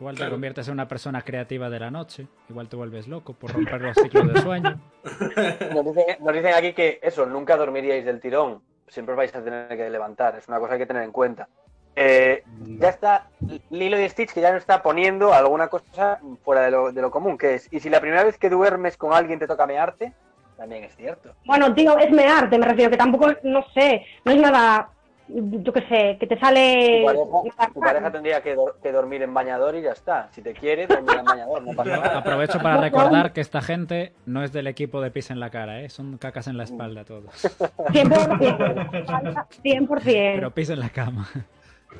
[0.00, 2.26] Igual te conviertes en una persona creativa de la noche.
[2.48, 4.80] Igual te vuelves loco por romper los ciclos de sueño.
[5.04, 8.62] Nos dicen, nos dicen aquí que eso, nunca dormiríais del tirón.
[8.88, 10.36] Siempre os vais a tener que levantar.
[10.36, 11.48] Es una cosa que hay que tener en cuenta.
[11.96, 12.44] Eh,
[12.78, 13.28] ya está
[13.68, 17.10] Lilo y Stitch que ya nos está poniendo alguna cosa fuera de lo, de lo
[17.10, 20.14] común, que es, y si la primera vez que duermes con alguien te toca mearte,
[20.56, 21.34] también es cierto.
[21.44, 24.88] Bueno, tío, es mearte, me refiero, que tampoco, no sé, no es nada,
[25.34, 27.04] yo qué sé, que te sale...
[27.06, 30.28] Tu pareja, tu pareja tendría que, dor- que dormir en bañador y ya está.
[30.32, 32.18] Si te quiere, dormir en bañador, no pasa nada.
[32.18, 35.80] aprovecho para recordar que esta gente no es del equipo de pis en la cara,
[35.80, 35.88] ¿eh?
[35.88, 37.32] Son cacas en la espalda todos.
[37.34, 40.02] 100%, 100%.
[40.04, 41.28] Pero pis en la cama.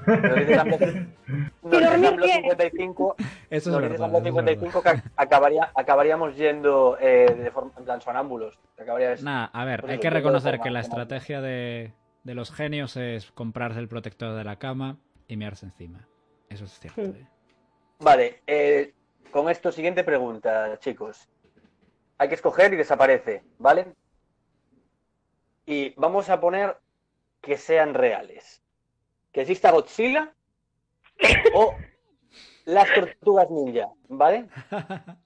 [0.07, 1.16] Nos dice también-
[1.62, 2.33] nos dice dormir Samlo qué?
[2.35, 3.97] 55 Eso es dice verdad.
[3.99, 4.53] Samlo eso es verdad.
[4.53, 8.57] 55 que acabaría, acabaríamos yendo eh, de forma, en plan sonámbulos.
[9.22, 11.93] Nah, a ver, Pues hay que reconocer que la estrategia de,
[12.25, 14.99] de los genios es comprarse el protector de la cama
[15.29, 16.07] y mearse encima.
[16.49, 17.03] Eso es cierto.
[17.03, 17.16] Hmm.
[17.16, 17.29] ¿eh?
[18.01, 18.95] Vale, eh,
[19.31, 21.29] con esto, siguiente pregunta, chicos.
[22.18, 23.95] Hay que escoger y desaparece, ¿vale?
[25.66, 26.77] Y vamos a poner
[27.41, 28.62] que sean reales.
[29.33, 30.35] Que exista Godzilla
[31.55, 31.75] o
[32.64, 34.49] las tortugas ninja, ¿vale?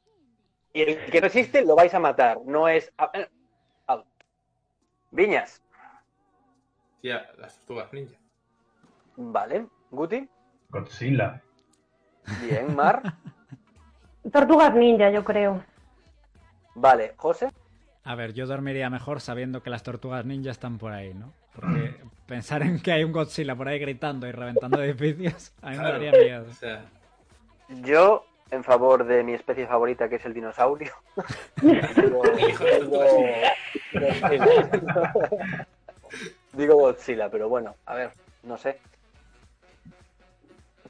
[0.77, 2.93] Y el que no existe lo vais a matar, no es...
[3.13, 3.29] eh.
[5.13, 5.63] Viñas,
[7.05, 8.17] Tía, las tortugas ninja.
[9.19, 9.67] ¿vale?
[9.91, 10.27] Guti,
[10.71, 11.43] Godzilla.
[12.49, 13.03] bien, Mar,
[14.33, 15.63] Tortugas ninja, yo creo.
[16.75, 17.51] vale, José,
[18.05, 21.31] A ver, yo dormiría mejor sabiendo que las tortugas ninja están por ahí, ¿no?
[21.55, 21.95] Porque
[22.27, 25.85] pensar en que hay un Godzilla por ahí gritando y reventando edificios, a mí me
[25.85, 26.47] daría miedo.
[26.49, 26.87] O sea,
[27.83, 30.95] Yo, en favor de mi especie favorita, que es el dinosaurio.
[36.57, 37.31] digo, Godzilla.
[37.31, 38.11] Pero bueno, a ver,
[38.43, 38.79] no sé.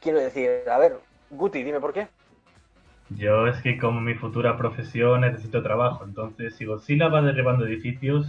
[0.00, 0.98] Quiero decir, a ver,
[1.30, 2.08] Guti, dime por qué.
[3.10, 8.26] Yo es que como mi futura profesión necesito trabajo, entonces si Godzilla va derribando edificios,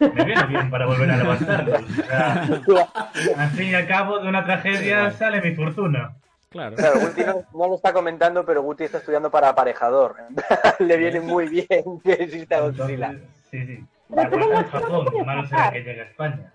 [0.00, 1.82] me viene bien para volver a levantarlos.
[1.82, 2.42] O sea,
[3.36, 6.16] al fin y al cabo de una tragedia sale mi fortuna.
[6.50, 6.76] Claro.
[6.76, 10.16] Claro, Guti no, no lo está comentando, pero Guti está estudiando para aparejador.
[10.80, 13.10] Le viene muy bien que exista Godzilla.
[13.10, 13.84] Entonces, sí, sí.
[14.12, 16.52] Igual como en Japón, malo será que llegue a España.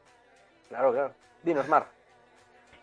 [0.70, 1.12] Claro, claro.
[1.44, 1.88] Dinos, Mar.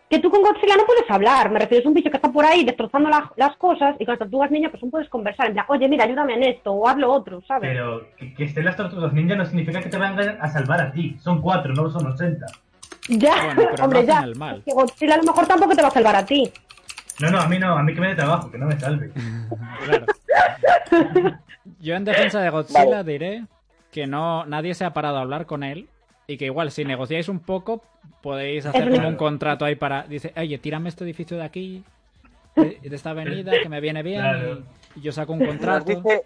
[0.09, 2.45] Que tú con Godzilla no puedes hablar, me refiero, es un bicho que está por
[2.45, 5.53] ahí destrozando la- las cosas y con las tortugas ninja pues no puedes conversar, en
[5.53, 7.71] plan, oye, mira, ayúdame en esto, o hazlo otro, ¿sabes?
[7.71, 10.91] Pero que, que estén las tortugas ninja no significa que te vengan a salvar a
[10.91, 11.17] ti.
[11.19, 12.45] Son cuatro, no son ochenta.
[13.09, 14.19] Ya, Bueno, pero no hombre, ya.
[14.19, 14.61] el mal.
[14.63, 16.51] Que Godzilla a lo mejor tampoco te va a salvar a ti.
[17.21, 19.09] No, no, a mí no, a mí que me dé trabajo, que no me salve.
[19.85, 20.05] Claro.
[21.79, 23.03] Yo en defensa de Godzilla Vale.
[23.11, 23.43] diré
[23.95, 25.87] que no nadie se ha parado a hablar con él
[26.27, 27.81] y que igual si negociáis un poco
[28.21, 31.83] podéis hacer como un contrato ahí para dice, "Oye, tírame este edificio de aquí
[32.57, 34.63] de, de esta avenida que me viene bien Claro.
[34.95, 36.23] y, y yo saco un Nos contrato." dice,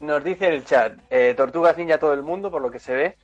[0.00, 3.16] nos dice el chat, eh, tortugas ninja todo el mundo, por lo que se ve,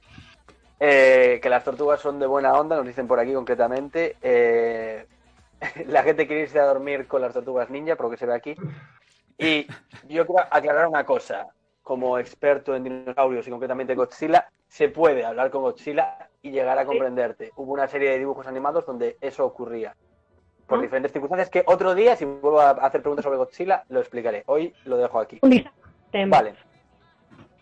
[0.80, 4.16] eh, que las tortugas son de buena onda, nos dicen por aquí concretamente.
[4.22, 5.06] eh,
[5.86, 8.34] la gente quiere irse a dormir con las tortugas ninja, por lo que se ve
[8.34, 8.56] aquí.
[9.38, 9.66] Y
[10.08, 11.46] yo quiero aclarar una cosa,
[11.82, 16.86] como experto en dinosaurios y concretamente Godzilla, se puede hablar con Godzilla y llegar a
[16.86, 17.52] comprenderte.
[17.56, 19.94] Hubo una serie de dibujos animados donde eso ocurría.
[20.66, 20.82] Por ¿Ah?
[20.82, 24.44] diferentes circunstancias que otro día, si vuelvo a hacer preguntas sobre Godzilla, lo explicaré.
[24.46, 25.40] Hoy lo dejo aquí.
[26.28, 26.54] Vale.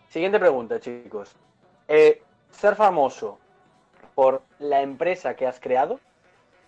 [0.07, 1.35] Siguiente pregunta, chicos.
[1.87, 3.39] Eh, ¿Ser famoso
[4.13, 5.99] por la empresa que has creado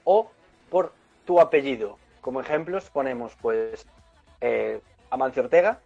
[0.05, 0.31] o
[0.69, 0.93] por
[1.25, 1.97] tu apellido?
[2.21, 3.85] Como ejemplos ponemos, pues,
[4.41, 5.81] eh, Amancio Ortega,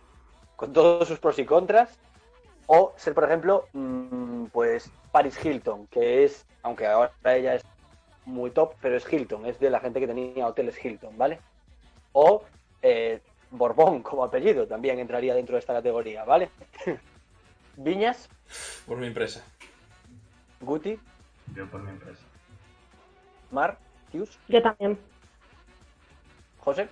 [0.57, 1.97] con todos sus pros y contras,
[2.65, 7.63] o ser, por ejemplo, mm, pues, Paris Hilton, que es, aunque ahora ella es
[8.25, 11.39] muy top, pero es Hilton, es de la gente que tenía hoteles Hilton, ¿vale?
[12.11, 12.43] O
[12.81, 16.49] eh, Borbón como apellido también entraría dentro de esta categoría, ¿vale?
[17.77, 18.27] Viñas,
[18.85, 19.45] Por mi empresa.
[20.59, 20.99] Guti,
[21.55, 22.21] Yo por mi empresa.
[23.51, 23.77] Mar,
[24.11, 24.97] Tius, Yo también.
[26.59, 26.89] José.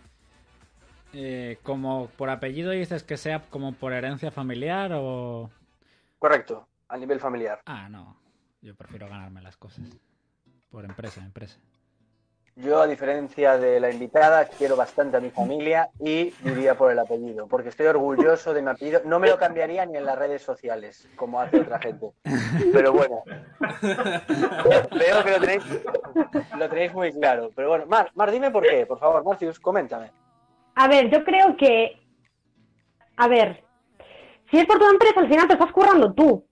[1.18, 5.50] Eh, como por apellido dices que sea como por herencia familiar o
[6.20, 7.62] Correcto, a nivel familiar.
[7.66, 8.18] Ah, no.
[8.62, 9.86] Yo prefiero ganarme las cosas.
[10.70, 11.58] Por empresa, empresa.
[12.58, 17.00] Yo, a diferencia de la invitada, quiero bastante a mi familia y diría por el
[17.00, 19.02] apellido, porque estoy orgulloso de mi apellido.
[19.06, 22.12] No me lo cambiaría ni en las redes sociales, como hace otra gente.
[22.74, 23.24] Pero bueno,
[23.82, 25.64] veo que lo tenéis,
[26.58, 27.52] lo tenéis muy claro.
[27.56, 30.12] Pero bueno, Mar, Mar, dime por qué, por favor, Marcius, coméntame.
[30.76, 32.00] A ver, yo creo que.
[33.18, 33.64] A ver.
[34.52, 36.46] Si es por tu empresa, al final te estás currando tú.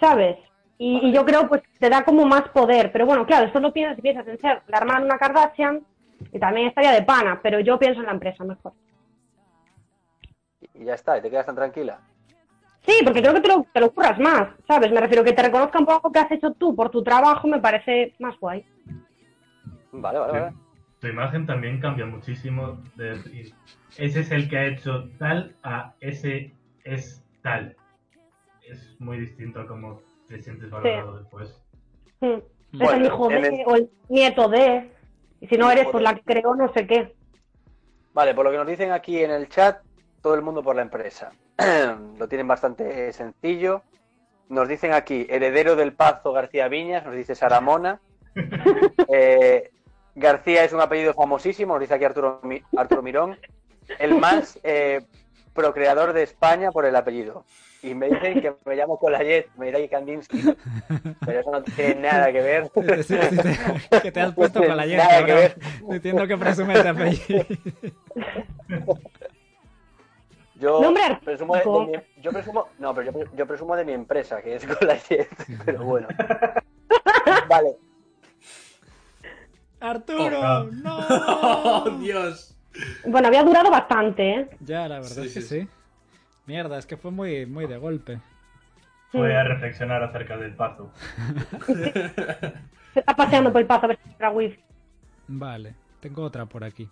[0.00, 0.38] ¿Sabes?
[0.78, 2.92] Y, y yo creo pues te da como más poder.
[2.92, 5.84] Pero bueno, claro, esto lo piensas si piensas en ser la hermana de una Kardashian
[6.32, 8.72] y también estaría de pana, pero yo pienso en la empresa mejor.
[10.74, 11.98] Y ya está, y te quedas tan tranquila.
[12.86, 14.92] Sí, porque creo que te lo, te lo curras más, ¿sabes?
[14.92, 17.60] Me refiero que te reconozcan por algo que has hecho tú, por tu trabajo, me
[17.60, 18.64] parece más guay.
[19.92, 20.65] Vale, vale, vale.
[21.06, 23.54] Tu imagen también cambia muchísimo de decir,
[23.96, 26.52] ese es el que ha hecho tal a ese
[26.82, 27.76] es tal.
[28.68, 31.62] Es muy distinto a cómo te sientes valorado después.
[32.20, 34.90] Es el hijo de, el- o el nieto de.
[35.40, 36.02] Y si no eres, pues de.
[36.02, 37.14] la que creo, no sé qué.
[38.12, 39.84] Vale, por lo que nos dicen aquí en el chat,
[40.22, 41.30] todo el mundo por la empresa.
[42.18, 43.82] lo tienen bastante sencillo.
[44.48, 48.00] Nos dicen aquí, heredero del Pazo García Viñas, nos dice Saramona.
[49.08, 49.70] Eh,
[50.16, 53.38] García es un apellido famosísimo, nos dice aquí Arturo, Mi- Arturo Mirón.
[53.98, 55.02] El más eh,
[55.54, 57.44] procreador de España por el apellido.
[57.82, 60.42] Y me dicen que me llamo Colayet, me dirá Kandinsky.
[61.24, 62.70] Pero eso no tiene nada que ver.
[63.04, 63.16] Sí,
[64.02, 65.56] que te has puesto con la Nada que ver.
[65.90, 67.44] Diciendo que presumes de apellido.
[70.58, 73.92] Yo Nombre presumo de, mi, yo presumo, no, pero yo, pre- yo presumo de mi
[73.92, 75.28] empresa, que es Colayet,
[75.66, 76.08] pero bueno.
[77.48, 77.76] Vale,
[79.80, 80.40] ¡Arturo!
[80.40, 80.98] Oh, ¡No!
[81.08, 82.56] ¡Oh, Dios!
[83.06, 84.50] Bueno, había durado bastante, ¿eh?
[84.60, 85.68] Ya, la verdad Sí, es que sí, sí.
[86.46, 88.20] Mierda, es que fue muy, muy de golpe.
[89.12, 89.36] Voy Mm.
[89.36, 90.92] a reflexionar acerca del paso.
[91.66, 92.54] Se
[93.00, 94.60] está paseando por el paso a ver si entra wifi.
[95.28, 96.88] Vale, tengo otra por aquí.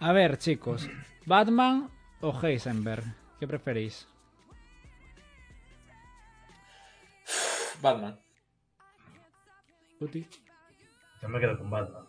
[0.00, 0.88] A ver, chicos.
[1.24, 1.88] ¿Batman
[2.20, 3.04] o Heisenberg?
[3.38, 4.06] ¿Qué preferís?
[7.80, 8.18] Batman.
[10.00, 10.26] Uti,
[11.22, 12.04] Yo me quedo con Batman.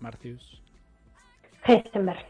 [0.00, 0.62] Marcius.
[1.64, 2.24] Heisenberg.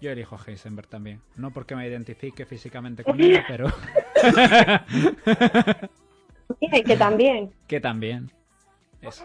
[0.00, 1.20] Yo elijo a Heisenberg también.
[1.36, 3.66] No porque me identifique físicamente con ella, pero
[6.60, 7.52] Bien, que también.
[7.66, 8.30] que también.
[9.00, 9.24] Es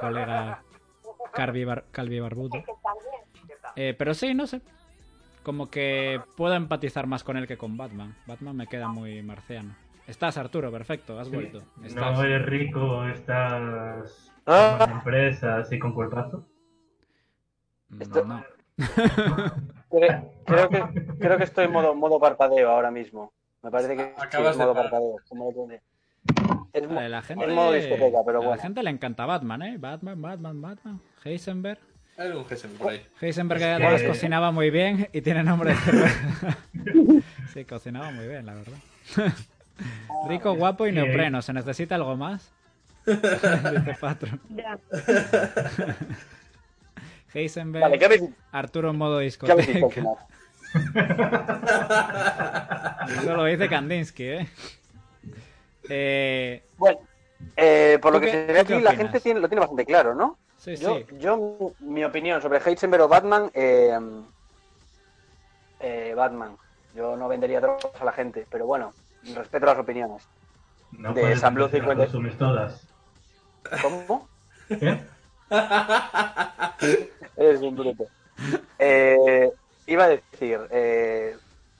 [0.00, 0.62] colega
[1.32, 2.62] Carvi Bar- Calvi Barbudo.
[3.76, 4.60] Eh, pero sí, no sé.
[5.42, 8.14] Como que puedo empatizar más con él que con Batman.
[8.26, 9.74] Batman me queda muy marciano.
[10.08, 11.62] Estás, Arturo, perfecto, has vuelto.
[11.84, 12.12] Estás.
[12.16, 14.76] No eres rico, estás Ah.
[14.80, 16.48] con empresas y con cuerpazo.
[18.00, 18.42] Esto- No.
[19.90, 23.32] cre- creo que, creo que estoy en modo, modo parpadeo ahora mismo.
[23.62, 24.90] Me parece que sí, Acabas es de modo parar.
[24.90, 25.16] parpadeo.
[25.28, 25.68] como lo.
[26.72, 28.62] Es, Vale, la gente, es modo discoteca, pero a la bueno.
[28.62, 29.76] gente le encanta Batman, ¿eh?
[29.78, 31.00] Batman, Batman, Batman.
[31.24, 31.80] Heisenberg.
[32.16, 33.06] Hay un Gessen por ahí.
[33.20, 36.58] Heisenberg Es además que- cocinaba muy bien y tiene nombre de cerveza.
[37.52, 38.78] sí, cocinaba muy bien, la verdad.
[40.28, 41.42] Rico, guapo y neopreno.
[41.42, 42.50] ¿Se necesita algo más?
[43.06, 44.38] Dice Patro.
[44.50, 44.78] Ya.
[47.34, 48.22] Heisenberg, Vale, ¿qué habéis,
[48.52, 49.62] Arturo en modo discoteca.
[53.08, 54.48] Eso lo dice Kandinsky, ¿eh?
[55.88, 56.98] Eh, Bueno,
[57.56, 59.86] eh, por lo ¿Tú que qué- se ve aquí, la gente tiene, lo tiene bastante
[59.86, 60.36] claro, ¿no?
[60.58, 61.06] sí, Yo, sí.
[61.18, 63.98] yo, mi opinión sobre Heisenberg o Batman, eh,
[65.80, 66.56] eh, Batman.
[66.94, 68.92] Yo no vendería drogas a la gente, pero bueno,
[69.34, 70.28] respeto las opiniones.
[70.92, 72.02] No De San Blue decir que 50.
[72.02, 72.88] las consumes todas.
[73.82, 74.28] ¿Cómo?
[74.68, 75.00] ¿Qué?
[77.36, 78.06] Eres un bruto.
[78.78, 79.50] Eh,
[79.86, 81.36] iba a decir, eh,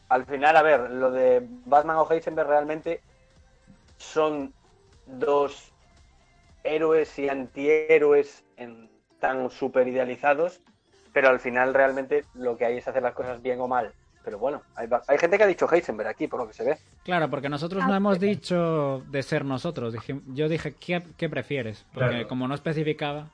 [0.09, 3.01] al final, a ver, lo de Batman o Heisenberg realmente
[3.99, 4.53] son
[5.07, 5.73] dos
[6.65, 10.61] héroes y antihéroes en, tan super idealizados,
[11.13, 13.93] pero al final realmente lo que hay es hacer las cosas bien o mal.
[14.29, 14.87] Pero bueno, hay,
[15.19, 16.77] gente que ha dicho Heisenberg aquí, por lo que se ve.
[17.03, 19.95] Claro, porque nosotros no hemos dicho de ser nosotros.
[19.95, 21.87] Dije- yo dije, ¿qué, qué prefieres?
[21.95, 22.29] Porque Claro.
[22.29, 23.29] como no especificaba...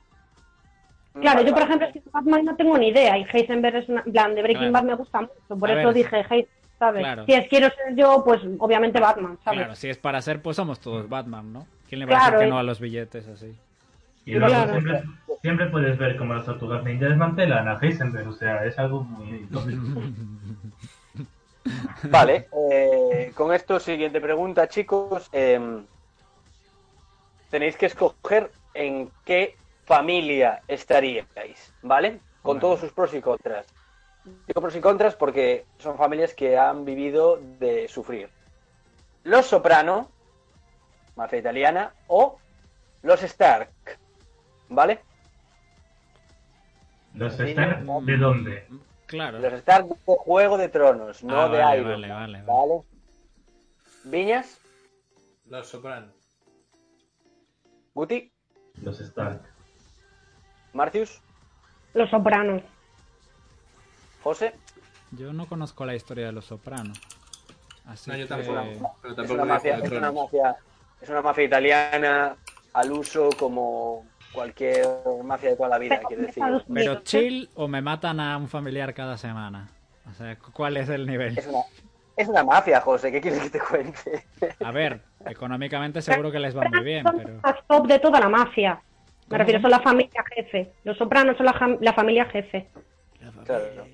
[1.19, 1.75] Claro, Vale, yo por vale.
[1.83, 4.71] ejemplo, es Batman no tengo ni idea y Heisenberg es una, plan de Breaking Claro.
[4.71, 6.47] Bad me gusta mucho, por A eso ver, dije Heisenberg,
[6.79, 7.01] ¿sabes?
[7.01, 7.25] claro.
[7.25, 9.59] Si es quiero ser yo, pues obviamente Batman, ¿sabes?
[9.59, 11.67] Claro, si es para ser, pues somos todos Batman, ¿no?
[11.89, 13.53] ¿Quién le va Claro, a decir que no a los billetes así?
[14.25, 14.79] Y Claro.
[15.45, 19.47] Siempre, puedes ver cómo las tortugas ninja desmantelan a Heisenberg, o sea, es algo muy.
[22.09, 25.29] Vale, eh, con esto, siguiente pregunta, chicos.
[25.31, 25.85] Em,
[27.51, 32.21] tenéis que escoger en qué familia estaríais, ¿vale?
[32.41, 33.67] Con todos sus pros y contras.
[34.47, 38.29] Digo pros y contras porque son familias que han vivido de sufrir.
[39.23, 40.09] Los Soprano,
[41.15, 42.39] mafia italiana, o
[43.03, 43.69] los Stark,
[44.69, 45.01] ¿vale?
[47.15, 48.67] ¿Los Stark de dónde?
[49.07, 49.39] Claro.
[49.39, 52.45] Los Stark de Juego de Tronos, no Ah, de vale, Iron vale, vale, vale.
[52.45, 52.81] ¿vale?
[54.05, 54.59] Viñas,
[55.47, 56.11] Los Soprano.
[57.93, 58.31] Guti,
[58.81, 59.41] Los Stark.
[60.73, 61.21] Marcius,
[61.93, 62.61] Los Sopranos.
[64.23, 64.53] José.
[65.11, 66.99] Yo no conozco la historia de los Sopranos.
[67.85, 68.95] Así No, yo que- tampoco.
[69.01, 70.55] Pero Es tampoco una, me mafia, es, una mafia,
[70.99, 72.35] es una mafia italiana
[72.73, 74.05] al uso como
[74.35, 74.85] cualquier
[75.23, 76.43] mafia de toda la vida, quiero de decir.
[76.73, 79.69] Pero chill o me matan a un familiar cada semana.
[80.09, 81.37] O sea, ¿cuál es el nivel?
[81.37, 81.59] Es una,
[82.15, 84.25] es una mafia, José, ¿qué quieres que te cuente?
[84.63, 87.39] A ver, económicamente seguro que les va muy bien, son pero...
[87.43, 88.75] los top de toda la mafia.
[88.75, 89.37] Me ¿Cómo?
[89.39, 90.73] refiero, son la familia jefe.
[90.83, 92.69] Los Sopranos son la, jam- la familia jefe.
[93.45, 93.87] Claro.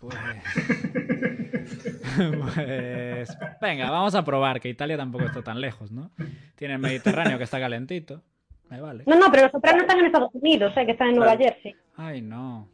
[0.00, 0.16] Pues...
[2.54, 3.36] pues...
[3.60, 6.10] Venga, vamos a probar, que Italia tampoco está tan lejos, ¿no?
[6.54, 8.22] Tiene el Mediterráneo que está calentito.
[8.70, 9.04] Me vale.
[9.06, 10.84] No, no, pero los Sopranos están en Estados Unidos, ¿eh?
[10.86, 11.52] que están en Nueva Claro.
[11.54, 11.76] Jersey.
[11.96, 12.68] Ay, no.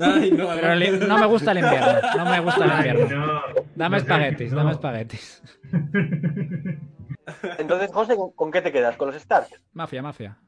[0.00, 1.86] Ay, no, Pero el- no me gusta el invierno.
[2.16, 3.26] No me gusta el Ay, invierno.
[3.26, 3.42] no.
[3.74, 4.58] Dame espaguetis, no.
[4.58, 5.42] dame espaguetis.
[7.58, 8.96] Entonces, José, ¿con, con qué te quedas?
[8.96, 9.48] ¿Con los Stark?
[9.72, 10.38] Mafia, mafia.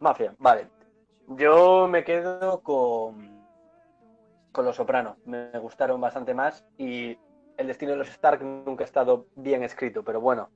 [0.00, 0.68] Mafia, vale.
[1.28, 3.42] Yo me quedo con,
[4.52, 5.16] con los Soprano.
[5.26, 7.16] Me gustaron bastante más y
[7.56, 10.48] el destino de los Stark nunca ha estado bien escrito, pero bueno.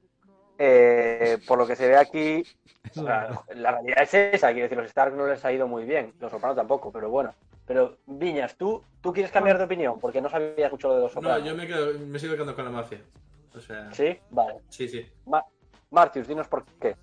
[0.59, 2.43] Eh, por lo que se ve aquí,
[3.55, 6.31] la realidad es esa, quiero decir, los Stark no les ha ido muy bien, los
[6.31, 7.35] Soprano tampoco, pero bueno.
[7.67, 9.99] Pero, Viñas, ¿tú, tú quieres cambiar de opinión?
[9.99, 11.45] Porque no sabía mucho lo de los No, Soprano.
[11.45, 13.01] yo me, quedo, me sigo quedando con la mafia.
[13.57, 14.19] O sea, sí, ¿Sí?
[14.31, 14.55] Vale.
[14.69, 15.07] sí.
[15.27, 15.45] Ma-
[15.91, 16.95] Martius, dinos por qué.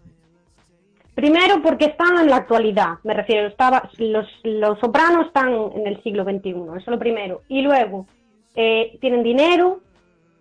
[1.15, 6.01] Primero porque están en la actualidad, me refiero, estaba, los, los Sopranos están en el
[6.01, 7.41] siglo XXI, eso es lo primero.
[7.49, 8.07] Y luego,
[8.55, 9.81] eh, tienen dinero,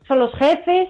[0.09, 0.89] son los jefes,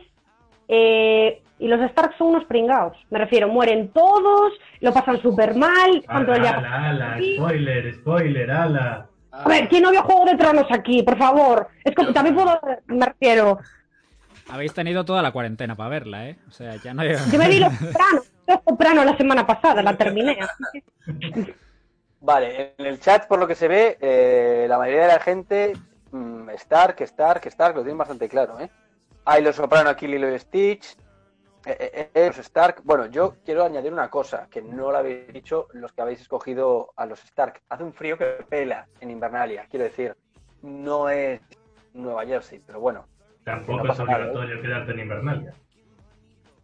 [0.68, 2.96] eh, y los Stark son unos pringados.
[3.10, 9.06] Me refiero, mueren todos, lo pasan súper mal, Ala, día- ala, ala, spoiler, spoiler, ala.
[9.30, 11.02] A ver, ¿quién no vio Juego de Tronos aquí?
[11.02, 11.68] Por favor.
[11.84, 13.58] Es como, también puedo, me refiero,
[14.50, 16.36] Habéis tenido toda la cuarentena para verla, ¿eh?
[16.48, 17.14] O sea, ya no hay...
[17.30, 20.36] yo me vi Los Sopranos, Los Sopranos la semana pasada, la terminé.
[20.40, 21.54] así que-
[22.20, 25.72] Vale, en el chat, por lo que se ve, eh, la mayoría de la gente,
[26.10, 28.68] mm, Stark, Stark, Stark, lo tienen bastante claro, ¿eh?
[29.24, 30.96] Hay los Soprano aquí, Lilo y Stitch,
[31.64, 32.82] eh, eh, eh, los Stark.
[32.84, 36.92] Bueno, yo quiero añadir una cosa, que no lo habéis dicho los que habéis escogido
[36.96, 37.60] a los Stark.
[37.68, 40.16] Hace un frío que pela en Invernalia, quiero decir,
[40.62, 41.40] no es
[41.94, 43.06] Nueva Jersey, pero bueno.
[43.44, 44.14] Tampoco No es nada, ¿eh?
[44.14, 45.54] obligatorio quedarte en Invernalia.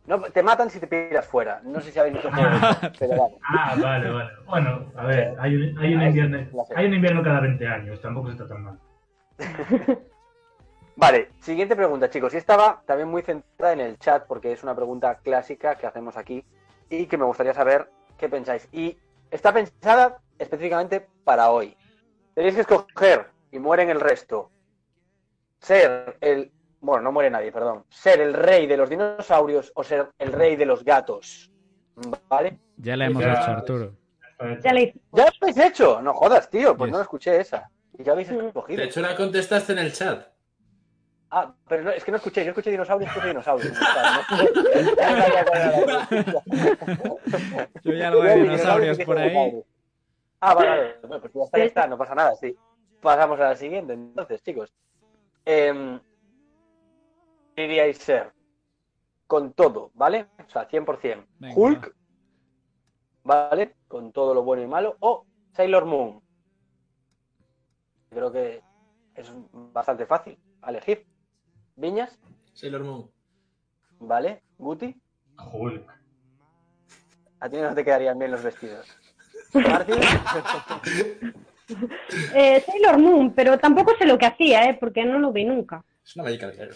[0.07, 1.61] No, te matan si te piras fuera.
[1.63, 2.31] No sé si habéis visto
[2.99, 3.35] pero vale.
[3.43, 4.31] Ah, vale, vale.
[4.47, 8.01] Bueno, a ver, hay un, hay un, invierno, la hay un invierno cada 20 años,
[8.01, 8.79] tampoco está tan mal.
[10.99, 12.35] Vale, siguiente pregunta, chicos.
[12.35, 16.17] Y estaba también muy centrada en el chat, porque es una pregunta clásica que hacemos
[16.17, 16.45] aquí
[16.91, 17.89] y que me gustaría saber
[18.19, 18.69] qué pensáis.
[18.73, 18.99] Y
[19.31, 21.77] está pensada específicamente para hoy.
[22.35, 24.51] Tenéis que escoger, y mueren el resto,
[25.61, 26.51] ser el...
[26.81, 27.85] Bueno, no muere nadie, perdón.
[27.91, 31.53] Ser el rey de los dinosaurios o ser el rey de los gatos.
[32.29, 32.59] ¿Vale?
[32.77, 33.33] Ya la hemos Ya.
[33.35, 33.93] hecho, Arturo.
[34.63, 34.95] Ya le.
[35.13, 36.01] ¿Ya lo habéis hecho?
[36.03, 36.97] No jodas, tío, pues Yes.
[36.97, 37.71] no escuché esa.
[37.99, 38.81] Y ya habéis escogido.
[38.81, 40.27] De hecho, la contestaste en el chat.
[41.31, 43.79] Ah, pero no, es que no escuché, yo escuché dinosaurios, escuché dinosaurios.
[47.83, 49.63] Yo ya algo de Yo, dinosaurios por ahí.
[50.41, 50.97] Ah, vale, vale.
[51.03, 52.57] Bueno, pues ya está, ya está, no pasa nada, sí.
[53.03, 54.73] Pasamos a la siguiente, entonces, chicos.
[55.45, 56.01] Eh,
[57.57, 58.33] diríais ser
[59.27, 60.29] con todo, ¿vale?
[60.47, 61.27] O sea, 100%.
[61.39, 61.95] Venga, Hulk,
[63.25, 63.77] ¿vale?
[63.87, 64.97] Con todo lo bueno y malo.
[65.01, 66.23] O Sailor Moon.
[68.09, 68.63] Creo que
[69.15, 71.07] es bastante fácil a elegir.
[71.79, 72.19] Viñas,
[72.55, 73.11] Sailor Moon.
[74.01, 74.43] ¿vale?
[74.59, 75.01] Guti,
[75.53, 75.89] Hulk.
[77.41, 78.87] a ti no te quedarían bien los vestidos.
[79.55, 79.97] Martín,
[82.35, 84.77] Eh, Sailor Moon, pero tampoco sé lo que hacía, ¿eh?
[84.81, 85.85] Porque no lo vi nunca.
[86.03, 86.75] Es una Magical Girl.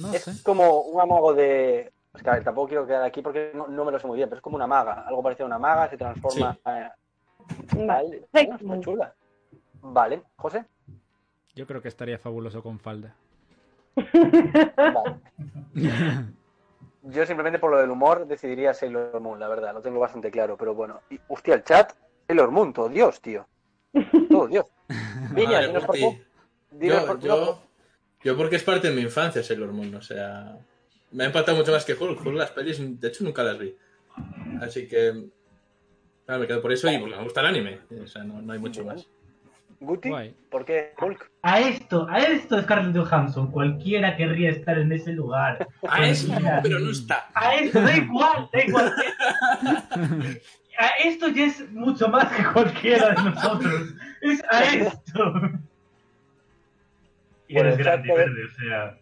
[0.00, 0.42] No es sé.
[0.42, 1.92] como un amago de.
[2.12, 4.16] Es que a ver, tampoco quiero quedar aquí porque no, no me lo sé muy
[4.16, 5.04] bien, pero es como una maga.
[5.06, 6.58] Algo parecido a una maga, se transforma.
[6.66, 6.88] eh,
[7.86, 8.24] Vale.
[8.32, 8.80] Está Moon.
[8.82, 9.14] chula.
[9.80, 10.64] Vale, José.
[11.54, 13.14] Yo creo que estaría fabuloso con falda.
[13.96, 15.20] Vale.
[17.04, 20.56] Yo simplemente por lo del humor decidiría Sailor Moon, la verdad, lo tengo bastante claro,
[20.56, 21.00] pero bueno.
[21.10, 21.92] Y, hostia, el chat,
[22.28, 23.46] Sailor Moon, todo Dios, tío.
[24.30, 24.66] Todo Dios.
[25.34, 26.16] Viña, Madre, dinos por Guti.
[26.16, 26.24] qué.
[26.70, 27.62] Dinos Yo, por yo,
[28.22, 30.56] yo porque es parte de mi infancia Sailor Moon, o sea...
[31.10, 32.24] Me ha impactado mucho más que Hulk.
[32.24, 33.76] Hulk las pelis, de hecho, nunca las vi.
[34.62, 35.28] Así que...
[36.24, 37.80] Claro, me quedo por eso y porque me gusta el anime.
[38.02, 39.06] O sea, no, no hay mucho más.
[39.84, 40.34] Guti, Guay.
[40.50, 41.30] ¿por qué Hulk?
[41.42, 45.66] A esto, a esto Scarlett Johansson, cualquiera querría estar en ese lugar.
[45.88, 46.60] A eso, Cualquiera.
[46.62, 47.28] pero no está.
[47.34, 48.94] A esto, da igual, da igual.
[50.78, 53.94] A esto ya es mucho más que cualquiera de nosotros.
[54.22, 55.34] Es a esto.
[57.48, 58.14] Y Bueno, eres grande y exacto.
[58.14, 58.98] verde, o sea.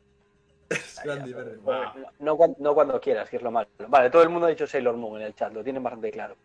[0.70, 1.56] Es grande y verde.
[1.62, 1.74] Wow.
[1.74, 3.68] no, no cuan- no cuando quieras, que es lo malo.
[3.88, 6.10] Vale, todo el mundo ha dicho Sailor Moon en el chat, lo tienen bastante.
[6.10, 6.36] Claro.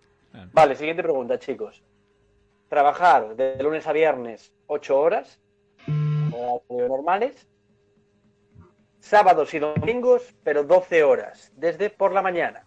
[0.52, 1.82] Vale, siguiente pregunta, chicos.
[2.80, 5.40] Trabajar de lunes a viernes 8 horas,
[6.34, 7.48] horarios normales,
[9.00, 12.66] sábados y domingos, pero 12 horas, desde por la mañana.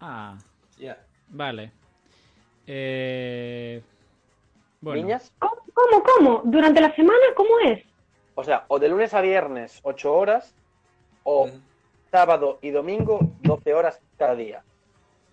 [0.00, 0.38] Ah,
[0.78, 0.96] Ya.
[1.28, 1.70] vale.
[2.66, 3.82] Eh...
[4.80, 6.40] Bueno, Niñas, ¿Cómo, cómo, cómo?
[6.46, 7.84] ¿Durante la semana cómo es?
[8.36, 10.54] o sea, o de lunes a viernes 8 horas,
[11.24, 11.60] o Mm.
[12.10, 14.64] sábado y domingo 12 horas cada día,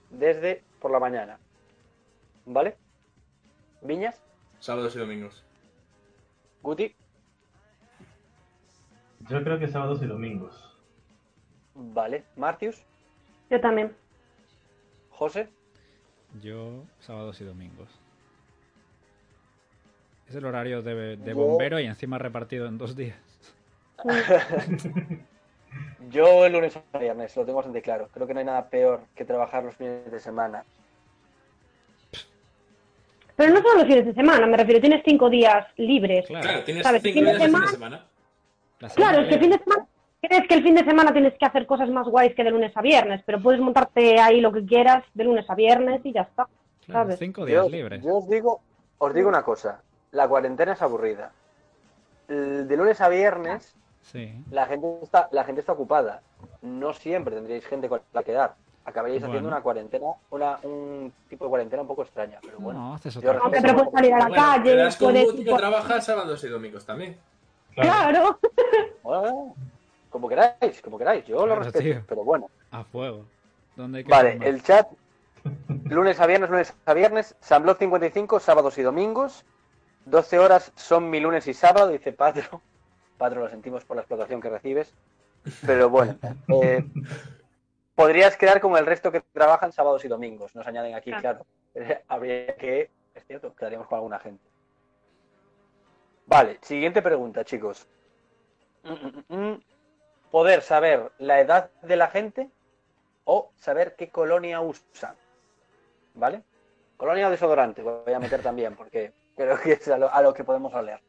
[0.10, 1.40] desde por la mañana.
[2.46, 2.76] ¿Vale?
[3.82, 4.22] Viñas,
[4.60, 5.44] Sábados y domingos.
[6.64, 6.96] Guti,
[9.30, 10.64] Yo creo que sábados y domingos.
[11.76, 12.24] vale.
[12.36, 12.84] Martius,
[13.50, 13.96] Yo también.
[15.12, 15.50] José,
[16.42, 17.90] yo sábados y domingos.
[20.28, 23.18] Es el horario de, de Yo- bombero y encima repartido en dos días.
[26.10, 28.10] Yo el lunes a viernes, lo tengo bastante claro.
[28.14, 30.64] Creo que no hay nada peor que trabajar los fines de semana.
[33.38, 36.26] Pero no son los fines de semana, me refiero, tienes cinco días libres.
[36.28, 37.02] Claro, tienes ¿Sabes?
[37.04, 38.06] cinco Fin de días de fin de semana- semana.
[38.80, 39.86] La Claro, es que el fin de semana,
[40.22, 42.76] crees que el fin de semana tienes que hacer cosas más guays que de lunes
[42.76, 46.22] a viernes, pero puedes montarte ahí lo que quieras de lunes a viernes y ya
[46.22, 46.48] está.
[46.86, 47.20] Claro, ¿sabes?
[47.20, 48.04] cinco días Yo, libres.
[48.04, 48.60] yo os digo,
[48.98, 49.82] os digo una cosa.
[50.12, 51.32] La cuarentena es aburrida.
[52.28, 54.34] De lunes a viernes Sí.
[54.52, 56.22] la gente está, la gente está ocupada.
[56.62, 58.56] No siempre tendríais gente con la que dar.
[58.88, 59.34] Acabaríais Bueno.
[59.34, 62.80] haciendo una cuarentena, una, un tipo de cuarentena un poco extraña, pero bueno.
[62.80, 65.12] No, haces Yo otra respeto- Hombre, pero puedes salir a la Bueno, calle, quedas con
[65.14, 65.34] puedes...
[65.34, 67.18] Que trabaja sábados y domingos también.
[67.76, 68.40] Claro.
[69.04, 69.56] Bueno,
[70.10, 71.26] como queráis, como queráis.
[71.26, 72.04] Yo lo Claro, respeto, tío.
[72.08, 72.50] pero bueno.
[72.72, 73.26] A fuego.
[73.76, 74.88] ¿Dónde hay que Vale, el chat.
[75.86, 77.36] Lunes a viernes, lunes a viernes.
[77.42, 79.46] Samblot 55, sábados y domingos.
[80.06, 82.62] 12 horas son mi lunes y sábado, dice Patro.
[83.18, 84.94] Patro, lo sentimos por la explotación que recibes.
[85.66, 86.16] Pero bueno.
[86.48, 86.86] eh,
[87.98, 90.56] podrías quedar como el resto que trabajan sábados y domingos.
[90.56, 91.46] Nos añaden aquí, claro.
[92.08, 92.92] Habría que.
[93.16, 94.48] Es cierto, quedaríamos con alguna gente.
[96.28, 97.88] Vale, siguiente pregunta, chicos.
[98.84, 99.64] Mm, mm, mm.
[100.30, 102.52] Poder saber la edad de la gente
[103.24, 105.16] o saber qué colonia usan.
[106.14, 106.44] ¿Vale?
[106.98, 110.34] Colonia o desodorante, voy a meter también, porque creo que es a lo, a lo
[110.34, 111.02] que podemos oler.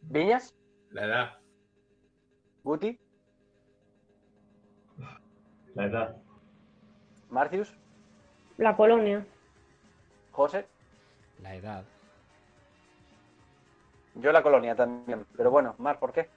[0.00, 0.54] ¿Viñas?
[0.90, 1.38] La edad.
[2.62, 2.98] ¿Guti?
[5.74, 6.16] La edad.
[7.30, 7.72] ¿Marcius?
[8.58, 9.24] La colonia.
[10.32, 10.66] ¿José?
[11.42, 11.84] La edad.
[14.14, 15.24] Yo la colonia también.
[15.36, 16.28] Pero bueno, Mar, ¿por qué?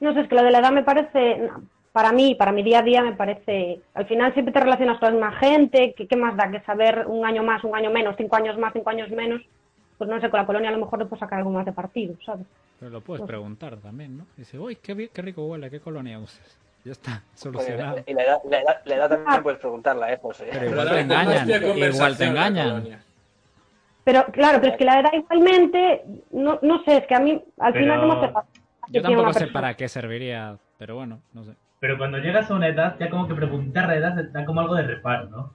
[0.00, 1.50] No sé, es que lo de la edad me parece,
[1.92, 5.08] para mí, para mi día a día me parece, al final siempre te relacionas con
[5.08, 8.14] la misma gente, ¿qué, qué más da que saber un año más, un año menos,
[8.16, 9.42] cinco años más, cinco años menos?
[9.96, 11.72] Pues no sé, con la colonia a lo mejor le puedo sacar algo más de
[11.72, 12.46] partido, ¿sabes?
[12.78, 14.26] Pero lo puedes Pues- preguntar también, ¿no?
[14.36, 16.58] Dice, uy, qué, qué rico huele, ¿qué colonia usas?
[16.84, 17.98] Ya está, solucionado.
[18.06, 20.48] y la edad, la, edad, la edad también puedes preguntarla, ¿eh, José?
[20.52, 21.48] Pero igual te engañan,
[22.68, 22.98] igual te.
[24.04, 27.42] Pero claro, pero es que la edad igualmente, no, no sé, es que a mí
[27.58, 28.50] al Pero- final no me hace falta.
[28.90, 31.52] Yo tampoco sé para qué serviría, pero bueno, no sé.
[31.78, 34.74] Pero cuando llegas a una edad, ya como que preguntar la edad da como algo
[34.76, 35.52] de reparo, ¿no?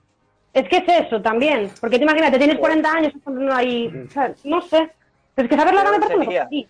[0.52, 4.32] Es que es eso también, porque te imagínate, tienes 40 años, no hay, o sea,
[4.44, 4.88] no sé.
[5.34, 6.66] Pero es que saber la edad me parece.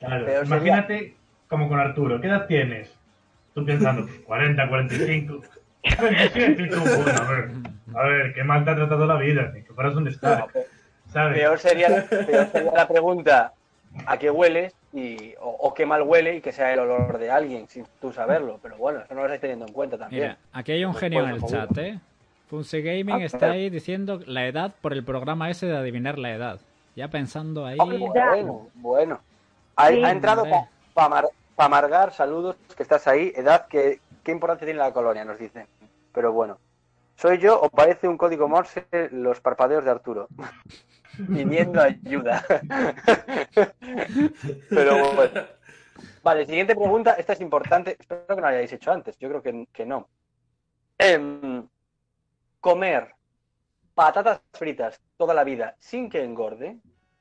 [0.00, 1.14] Claro, imagínate
[1.46, 2.97] como con Arturo, ¿qué edad tienes?
[3.54, 5.40] Tú pensando, pues 40, 45,
[6.00, 7.50] 27, y tú, bueno, a ver,
[7.94, 10.46] a ver, qué mal te ha tratado la vida, que fueras un star,
[11.12, 11.38] ¿sabes?
[11.38, 13.52] peor, sería, peor sería la pregunta
[14.06, 14.74] ¿a qué hueles?
[14.92, 18.12] Y, o, o qué mal huele y que sea el olor de alguien sin tú
[18.12, 18.58] saberlo.
[18.62, 20.22] Pero bueno, eso no lo estáis teniendo en cuenta también.
[20.22, 21.98] Mira, aquí hay un Pues genio en bueno, el chat, ¿eh?
[22.48, 26.32] Funse Gaming Ah, está ahí diciendo la edad por el programa ese de adivinar la
[26.32, 26.60] edad.
[26.96, 27.76] Ya pensando ahí.
[27.80, 29.20] Ah, bueno, bueno.
[29.76, 30.02] Ha, Sí.
[30.02, 30.46] ha entrado
[30.94, 31.28] para
[31.64, 33.32] amargar, saludos, que estás ahí.
[33.34, 35.24] Edad, que, ¿qué importancia tiene la colonia?
[35.24, 35.66] Nos dice.
[36.12, 36.58] Pero bueno.
[37.16, 40.28] ¿Soy yo o parece un código Morse los parpadeos de Arturo?
[41.16, 42.44] Pidiendo ayuda.
[44.70, 45.40] Pero bueno.
[46.22, 47.14] Vale, siguiente pregunta.
[47.14, 47.96] Esta es importante.
[47.98, 49.18] Espero que no la hayáis hecho antes.
[49.18, 50.08] Yo creo que, que no.
[50.96, 51.66] Em,
[52.60, 53.14] comer
[53.94, 56.78] patatas fritas toda la vida sin que engorde,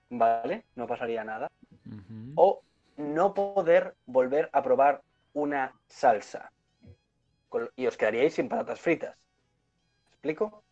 [0.10, 0.66] ¿vale?
[0.76, 1.50] No pasaría nada.
[2.36, 2.62] O
[2.98, 5.02] no poder volver a probar
[5.34, 6.52] una salsa.
[7.76, 9.16] Y os quedaríais sin patatas fritas.
[9.16, 10.64] ¿Me explico?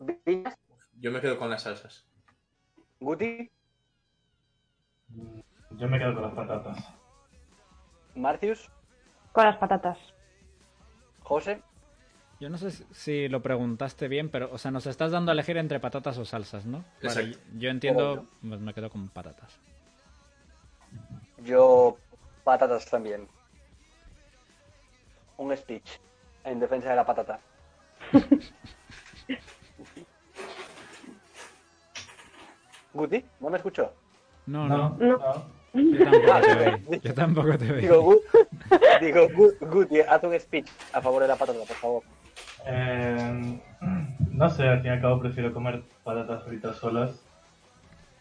[0.00, 0.58] Viñas,
[0.98, 2.04] Yo me quedo con las salsas.
[2.98, 3.50] Guti,
[5.76, 6.94] Yo me quedo con las patatas.
[8.14, 8.70] Martius,
[9.32, 9.98] Con las patatas.
[11.22, 11.62] José.
[12.40, 15.56] Yo no sé si- lo preguntaste bien, pero, o sea, nos estás dando a elegir
[15.56, 16.84] entre patatas o salsas, ¿no?
[17.02, 19.58] Vale, yo entiendo, pues me quedo con patatas.
[21.44, 21.98] Yo,
[22.44, 23.28] patatas también.
[25.38, 25.88] Un speech
[26.44, 27.40] en defensa de la patata.
[32.94, 33.92] Guti, ¿no me escuchó?
[34.46, 36.78] No, no, No, yo tampoco te veo.
[37.02, 38.02] Yo tampoco te Digo, veo.
[38.04, 38.20] Gu-
[39.00, 42.02] digo Gu- Guti, haz un speech a favor de la patata, por favor.
[42.66, 43.60] Eh,
[44.32, 47.24] no sé, al fin y al cabo prefiero comer patatas fritas solas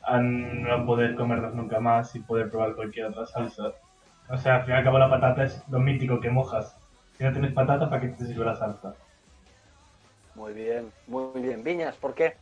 [0.04, 3.74] a no poder comerlas nunca más y poder probar cualquier otra salsa.
[4.30, 6.76] O sea, al fin y al cabo la patata es lo mítico que mojas.
[7.18, 8.95] Si no tienes patata, ¿para qué te sirve la salsa?
[10.36, 11.64] Muy bien, muy bien.
[11.64, 12.36] Viñas, ¿por qué?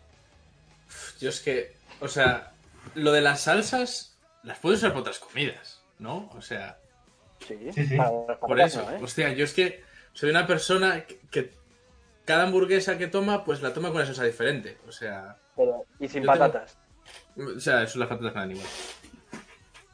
[1.19, 2.51] Yo es que, o sea,
[2.95, 6.29] lo de las salsas las puedo usar para otras comidas, ¿no?
[6.35, 6.77] O sea,
[7.39, 7.97] Sí, Sí,
[8.41, 8.83] por eso.
[8.83, 8.99] no, ¿eh?
[9.01, 9.81] Hostia, yo es que
[10.13, 11.53] soy una persona que, que
[12.25, 14.77] cada hamburguesa que toma, pues la toma con una salsa diferente.
[14.87, 16.77] O sea, Pero, y sin tengo- patatas.
[17.43, 18.67] O sea, eso las patatas me dan igual.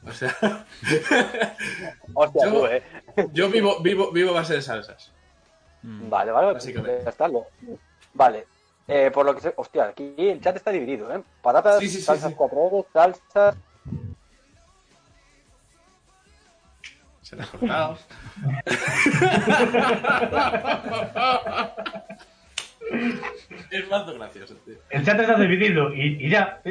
[0.07, 0.35] O sea,
[2.13, 2.83] Hostia, Yo- tú, ¿eh?
[3.33, 5.11] yo vivo, vivo, vivo a base de salsas.
[5.81, 6.09] Mm.
[6.09, 7.27] Vale, vale, pues ya está.
[7.27, 7.47] lo-
[8.13, 8.45] Vale.
[8.87, 9.53] Eh, por lo que sé...
[9.57, 11.21] Hostia, aquí el chat está dividido, ¿eh?
[11.41, 12.35] Patatas, Sí, salsas sí.
[12.37, 13.55] cuatro salsas...
[17.21, 17.97] Se la he cortado.
[23.71, 24.75] es más gracioso, tío.
[24.89, 26.61] El chat está dividido y, y ya.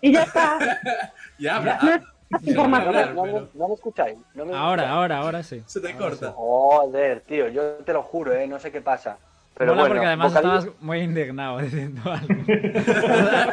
[0.00, 0.58] Y ya está.
[1.38, 2.02] Ya habla.
[2.42, 4.18] No más No, me- no me- no me escucháis.
[4.34, 4.90] no me Ahora, escucháis.
[4.90, 5.62] ahora, ahora sí.
[5.66, 6.26] Se te Ahora corta.
[6.28, 6.32] sí.
[6.36, 8.46] Joder, tío, yo te lo juro, ¿eh?
[8.46, 9.18] No sé qué pasa.
[9.56, 12.28] Pero Mola bueno, porque además estabas muy indignado diciendo algo.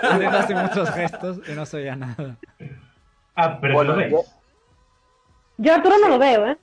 [0.03, 2.35] Haciendo así muchos gestos y no se oía nada.
[3.35, 4.11] Ah, pero Bueno, ¿lo veis?
[4.11, 4.23] yo-
[5.57, 6.57] Yo a Arturo no lo veo, ¿eh?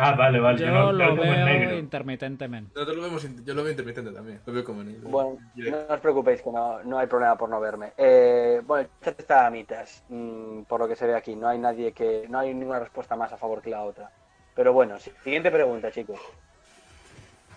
[0.00, 0.58] Ah, vale, vale.
[0.58, 1.76] Yo no, lo veo negro.
[1.76, 2.72] intermitentemente.
[2.74, 4.40] Nosotros lo vemos, yo lo veo intermitente también.
[4.46, 5.08] Lo veo como negro.
[5.08, 7.92] Bueno, no os preocupéis que no, no hay problema por no verme.
[7.96, 11.34] Eh, bueno, el chat está a mitas, mm, por lo que se ve aquí.
[11.34, 14.10] No hay nadie que, no hay ninguna respuesta más a favor que la otra.
[14.54, 16.20] Pero bueno, siguiente pregunta, chicos.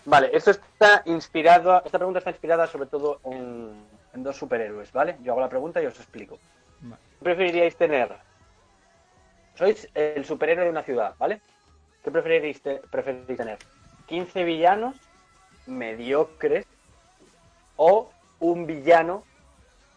[0.05, 3.71] Vale, esto está inspirado, esta pregunta está inspirada sobre todo en,
[4.13, 5.17] en dos superhéroes, ¿vale?
[5.21, 6.39] Yo hago la pregunta y os explico.
[6.81, 7.01] Vale.
[7.19, 8.09] ¿Qué preferiríais tener?
[9.55, 11.41] Sois el superhéroe de una ciudad, ¿vale?
[12.03, 13.57] ¿Qué preferiríais, te- preferiríais tener?
[14.07, 14.95] ¿15 villanos
[15.67, 16.65] mediocres
[17.77, 19.23] o un villano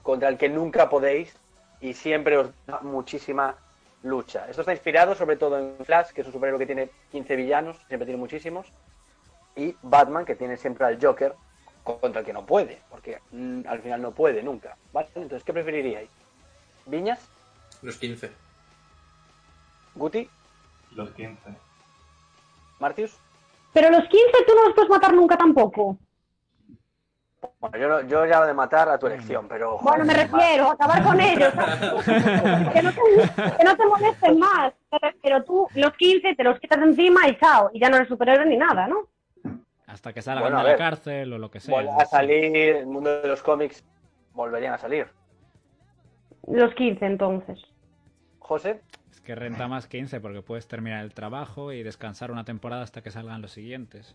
[0.02, 1.34] contra el que nunca podéis
[1.80, 3.56] y siempre os da muchísima
[4.02, 4.46] lucha.
[4.48, 7.76] Esto está inspirado sobre todo en Flash, que es un superhéroe que tiene 15 villanos,
[7.88, 8.66] siempre tiene muchísimos,
[9.56, 11.34] y Batman, que tiene siempre al Joker
[11.82, 14.76] contra el que no puede, porque mm, al final no puede nunca.
[14.92, 15.08] ¿vale?
[15.14, 16.08] Entonces, ¿qué preferiríais?
[16.86, 17.20] ¿Viñas?
[17.82, 18.30] Los 15.
[19.94, 20.28] ¿Guti?
[20.94, 21.40] Los 15.
[22.78, 23.18] ¿Martius?
[23.72, 25.96] Pero los 15 tú no los puedes matar nunca tampoco.
[27.60, 29.78] Bueno, yo, no- yo ya lo de matar a tu elección, pero...
[29.78, 31.52] Bueno, me refiero a acabar con ellos.
[32.72, 33.00] que, no te,
[33.58, 34.72] que no te molesten más.
[35.22, 38.46] pero tú los 15 te los quitas encima y chao, y ya no eres superhéroe
[38.46, 39.08] ni nada, ¿no?
[39.86, 41.74] Hasta que salgan Bueno, de la cárcel o lo que sea.
[41.74, 43.84] Vuelve a salir, el mundo de los cómics
[44.32, 45.06] volverían a salir.
[46.46, 47.60] Los 15 entonces.
[48.38, 48.80] José,
[49.24, 53.10] que renta más 15 porque puedes terminar el trabajo y descansar una temporada hasta que
[53.10, 54.14] salgan los siguientes.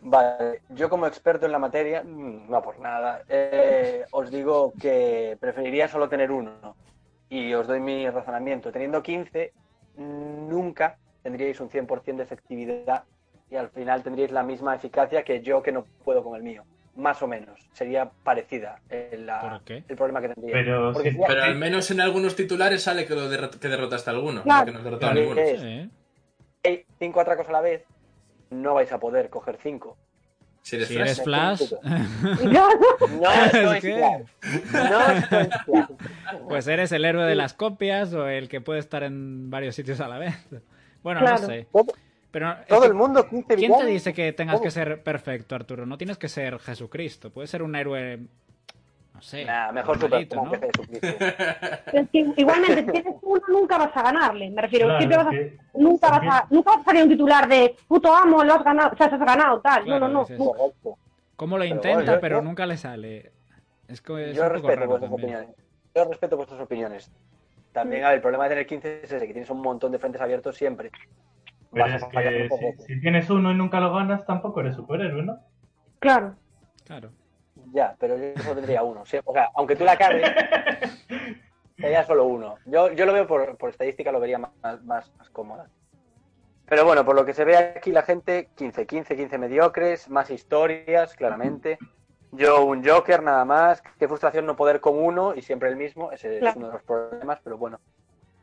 [0.00, 5.36] vale, yo como experto en la materia, mm, no por nada, eh, os digo que
[5.40, 6.74] preferiría solo tener uno.
[7.28, 8.72] Y os doy mi razonamiento.
[8.72, 9.52] Teniendo 15,
[9.96, 13.04] nunca tendríais un 100% de efectividad
[13.48, 16.64] y al final tendríais la misma eficacia que yo que no puedo con el mío.
[16.94, 17.58] Más o menos.
[17.72, 19.10] Sería parecida eh,
[19.88, 20.52] el problema que tendría.
[20.54, 23.68] Pero Porque sí, sería- Pero al menos en algunos titulares sale que, lo derrot- que
[23.68, 24.60] derrotaste a alguno, Claro.
[24.60, 25.40] no que no has derrotado a ninguno.
[25.42, 25.88] Sí,
[26.64, 26.84] ¿eh?
[26.98, 27.84] cinco atracos a la vez,
[28.50, 29.96] no vais a poder coger cinco.
[30.60, 31.08] Si eres Si Flash.
[31.08, 31.72] eres Flash,
[33.18, 33.96] No estoy ¿Qué?
[33.96, 34.24] claro.
[34.72, 35.96] No estoy claro.
[36.48, 39.98] pues eres el héroe de las copias o el que puede estar en varios sitios
[40.00, 40.34] a la vez.
[41.02, 41.64] Bueno, no Claro.
[42.32, 44.64] Todo, es que- el mundo 15 ¿Quién te dice que tengas ¿Cómo?
[44.64, 45.84] que ser perfecto, Arturo?
[45.86, 47.30] No tienes que ser Jesucristo.
[47.30, 48.20] Puedes ser un héroe.
[49.14, 49.44] No sé.
[49.44, 50.50] Nah, mejor Superman ¿no?
[50.52, 51.06] que Jesucristo.
[51.92, 54.50] Es que igualmente, si tienes uno, nunca vas a ganarle.
[54.50, 57.08] Me refiero, Claro, siempre vas a, que- nunca, vas a, nunca vas a salir un
[57.10, 59.84] titular de puto amo, lo has ganado, o sea, has ganado, tal.
[59.84, 60.96] Claro, no, no, no.
[61.36, 63.32] ¿Cómo lo Pero intenta, bueno, yo- pero yo- nunca le sale?
[63.88, 65.34] Es que es Yo un poco respeto raro vuestras también.
[65.36, 65.56] opiniones.
[65.94, 67.12] Yo respeto vuestras opiniones.
[67.72, 69.98] También, a ver, el problema de tener 15 es ese, que tienes un montón de
[69.98, 70.90] frentes abiertos siempre.
[71.72, 72.84] Pero Vas es a fallar que muchas veces.
[72.86, 75.40] si, si tienes uno y nunca lo ganas, tampoco eres superhéroe, ¿no?
[75.98, 76.34] Claro.
[76.84, 77.10] Claro.
[77.72, 79.02] Ya, pero yo solo tendría uno.
[79.02, 80.30] O sea, aunque tú la cagues,
[81.78, 82.56] sería solo uno.
[82.66, 85.68] Yo, yo lo veo por, por estadística, lo vería más, más, más cómoda.
[86.66, 90.30] Pero bueno, por lo que se ve aquí, la gente, 15, 15, 15 mediocres, más
[90.30, 91.78] historias, claramente.
[92.30, 93.82] Yo un Joker nada más.
[93.98, 96.12] Qué frustración no poder con uno y siempre el mismo.
[96.12, 97.78] Ese es uno de los problemas, pero bueno.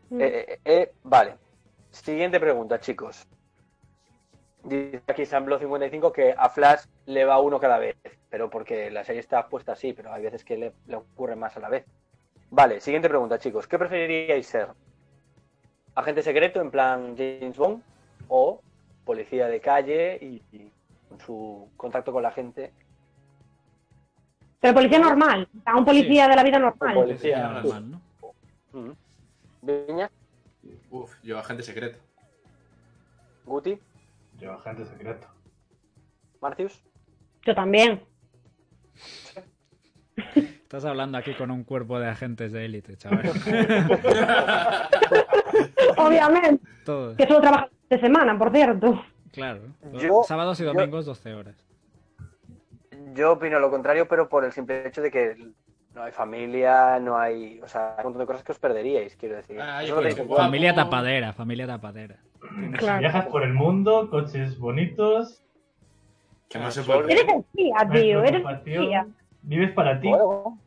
[0.10, 0.22] Mm.
[0.22, 1.36] Eh, eh, eh, vale.
[1.92, 3.28] Siguiente pregunta, chicos.
[4.64, 7.96] Dice aquí Samblo 55 que a Flash le va uno cada vez,
[8.30, 11.56] pero porque la serie está puesta así, pero hay veces que le, le ocurre más
[11.58, 11.86] a la vez.
[12.52, 13.68] Vale, siguiente pregunta, chicos.
[13.68, 14.70] ¿Qué preferiríais ser?
[15.96, 17.82] ¿Agente secreto en plan James Bond
[18.28, 18.62] o
[19.06, 20.72] policía de calle y,
[21.26, 22.72] su contacto con la gente?
[24.60, 26.98] Pero policía normal, sea, un policía de la vida normal.
[26.98, 27.62] Un policía.
[27.62, 28.96] Sí, normal, ¿no?
[31.30, 32.00] Yo agente secreto.
[33.46, 33.80] Guti,
[34.40, 35.28] Yo, agente secreto.
[36.42, 36.84] Marcius.
[37.46, 38.02] Yo también.
[40.36, 43.30] Estás hablando aquí con un cuerpo de agentes de élite, chaval.
[45.98, 46.66] Obviamente.
[46.84, 47.16] Todo.
[47.16, 49.00] Que solo trabaja de semana, por cierto.
[49.32, 49.62] Claro.
[50.00, 51.64] Yo- Sábados y yo- domingos, 12 horas.
[53.14, 55.52] Yo opino lo contrario, pero por el simple hecho de que
[56.00, 57.60] no hay familia, no hay.
[57.62, 59.60] O sea, hay un montón de cosas que os perderíais, quiero decir.
[59.62, 60.36] Ah, yo que cuenta.
[60.38, 62.16] Familia tapadera, familia tapadera.
[62.78, 63.00] Claro.
[63.00, 65.44] Viajas por el mundo, coches bonitos,
[66.48, 67.04] ¿Qué más se Sol.
[67.04, 69.08] puede Eres espía, no tío, eres espía.
[69.42, 70.08] vives para ti.
[70.10, 70.58] Bueno,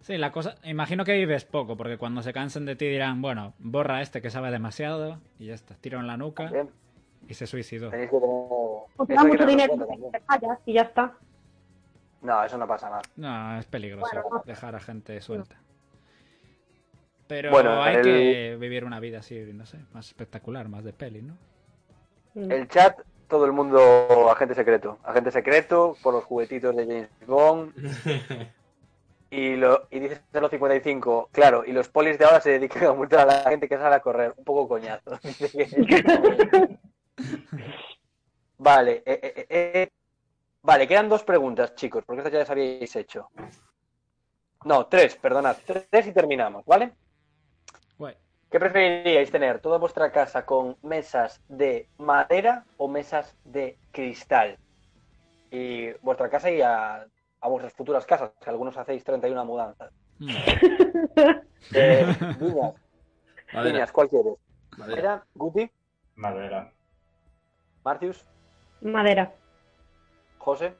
[0.00, 0.54] Sí, la cosa.
[0.64, 4.22] Imagino que vives poco, porque cuando se cansen de ti dirán, bueno, borra a este
[4.22, 5.74] que sabe demasiado, y ya está.
[5.76, 6.68] Tiro en la nuca bien,
[7.26, 7.88] y se suicidó.
[7.90, 8.36] tenéis que tener.
[8.98, 9.74] Eso da que mucho dinero
[10.66, 11.14] y ya está.
[12.22, 13.02] No, eso no pasa nada.
[13.16, 14.42] No, es peligroso Bueno, no.
[14.44, 15.56] dejar a gente suelta.
[17.26, 20.92] Pero Bueno, hay el- que vivir una vida así, no sé, más espectacular, más de
[20.92, 21.36] peli, ¿no?
[22.34, 22.50] Mm.
[22.50, 22.98] El chat,
[23.28, 24.98] todo el mundo agente secreto.
[25.04, 27.72] Agente secreto por los juguetitos de James Bond.
[29.30, 32.94] Y, lo, y dice los 55, claro, y los polis de ahora se dedican a
[32.94, 34.32] multar a la gente que sale a correr.
[34.38, 35.18] Un poco coñazo.
[38.56, 39.88] Vale, eh, eh, eh,
[40.68, 43.30] vale, quedan dos preguntas, chicos, porque estas ya las habíais hecho.
[44.64, 46.92] No, tres, perdonad, tres y terminamos, ¿vale?
[47.96, 48.14] Guay.
[48.50, 49.60] ¿Qué preferiríais tener?
[49.60, 54.58] ¿Toda vuestra casa con mesas de madera o mesas de cristal?
[55.50, 57.06] Y vuestra casa y a,
[57.40, 59.90] a vuestras futuras casas, que algunos hacéis 31 mudanzas.
[60.18, 60.28] Mm.
[61.74, 62.06] Eh,
[62.38, 62.74] Viñas,
[63.52, 64.34] Madera, Viñas, ¿cuál quieres?
[64.76, 64.94] madera.
[64.94, 65.26] ¿Madera?
[65.34, 65.70] ¿Guti?
[66.14, 66.72] Madera.
[67.84, 68.24] ¿Marcius?
[68.80, 69.32] Madera.
[70.38, 70.74] ¿José?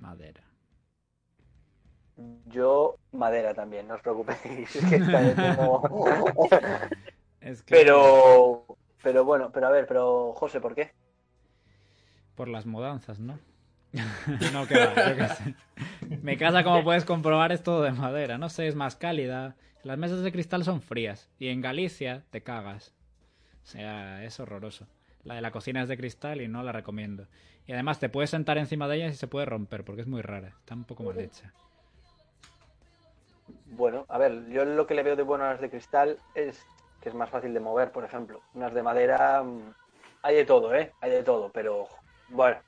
[0.00, 0.42] Madera.
[2.46, 4.76] Yo, madera también, no os preocupéis.
[4.76, 5.82] Es que no-
[7.40, 8.64] Es que pero,
[9.02, 10.92] pero bueno, pero a ver, pero José, ¿por qué?
[12.34, 13.38] por las mudanzas, ¿no?
[14.52, 15.54] no, que va, yo qué sé.
[16.22, 18.38] Mi casa, como puedes comprobar, es todo de madera.
[18.38, 19.54] No sé, es más cálida.
[19.82, 21.28] Las mesas de cristal son frías.
[21.38, 22.94] Y en Galicia te cagas.
[23.62, 24.86] O sea, es horroroso.
[25.24, 27.26] La de la cocina es de cristal y no la recomiendo.
[27.66, 30.20] Y además te puedes sentar encima de ellas y se puede romper porque es muy
[30.20, 30.48] rara.
[30.48, 31.52] Está un poco mal hecha.
[33.76, 36.66] Bueno, a ver, yo lo que le veo de bueno a las de cristal es
[37.00, 38.40] que es más fácil de mover, por ejemplo.
[38.54, 39.72] Unas de madera, mm,
[40.22, 40.92] hay de todo, ¿eh?
[41.00, 41.88] Hay de todo, pero
[42.28, 42.58] bueno,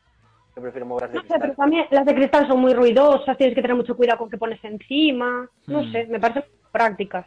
[0.56, 1.56] yo prefiero mover las de No sé, pero cristal.
[1.56, 4.62] también las de cristal son muy ruidosas, tienes que tener mucho cuidado con qué pones
[4.64, 5.48] encima.
[5.66, 5.92] No Hmm.
[5.92, 7.26] sé, me parecen prácticas.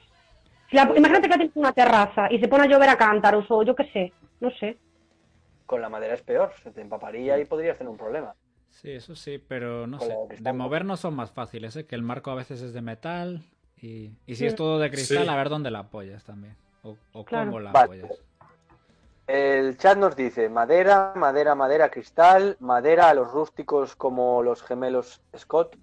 [0.70, 3.64] Si la- imagínate que tienes una terraza y se pone a llover a cántaros o
[3.64, 4.78] yo qué sé, no sé.
[5.68, 8.34] Con la madera es peor, se te empaparía y podrías tener un problema.
[8.72, 10.16] Sí, eso sí, pero no Con sé.
[10.42, 11.86] de mover no son más fáciles, ¿eh?
[11.86, 13.44] Que el marco a veces es de metal
[13.80, 15.30] y, y si es todo de cristal, Sí.
[15.30, 16.56] a ver dónde la apoyas también.
[16.84, 17.48] O, o Claro.
[17.48, 17.86] cómo la Vale.
[18.04, 18.20] apoyas.
[19.28, 25.22] El chat nos dice madera, madera, madera, cristal, madera a los rústicos como los gemelos
[25.38, 25.76] Scott.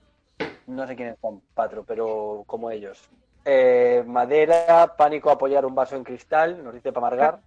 [0.66, 3.02] No sé quiénes son, Patro, pero como ellos.
[3.44, 7.40] Eh, madera, pánico a apoyar un vaso en cristal, nos dice Pamargar.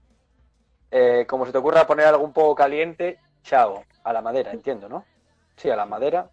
[0.91, 4.87] Eh, como se te ocurra poner algo un poco caliente, chao, a la madera, entiendo,
[4.87, 5.05] ¿no?
[5.55, 6.29] Sí, a la madera.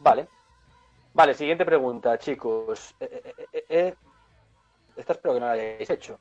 [0.00, 0.28] Vale.
[1.12, 2.94] Vale, siguiente pregunta, chicos.
[3.00, 3.94] Eh, eh, eh, eh,
[4.96, 6.18] Esta espero que no la hayáis hecho.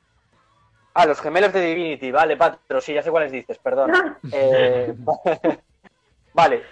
[0.93, 3.91] Ah, los gemelos de Divinity, vale, Patro, sí, ya sé cuáles dices, perdón.
[4.31, 4.93] Eh,
[6.33, 6.63] vale,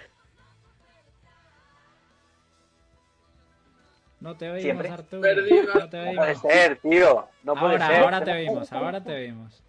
[4.20, 4.88] No te oímos, Siempre.
[4.88, 5.20] Arturo.
[5.20, 5.74] Perdido.
[5.74, 6.40] No te no puede oímos.
[6.40, 7.28] ser, tío.
[7.42, 8.02] No puede Ahora, ser.
[8.04, 9.62] ahora te oímos, ahora te oímos.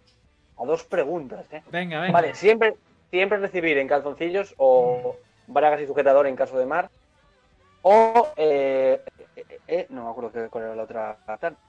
[0.58, 1.62] A dos preguntas, ¿eh?
[1.70, 2.12] Venga, venga.
[2.12, 2.76] Vale, siempre,
[3.10, 6.88] siempre recibir en calzoncillos o bragas y sujetador en caso de mar.
[7.82, 9.00] O, eh,
[9.36, 11.18] eh, eh, no me acuerdo qué- cuál era la otra.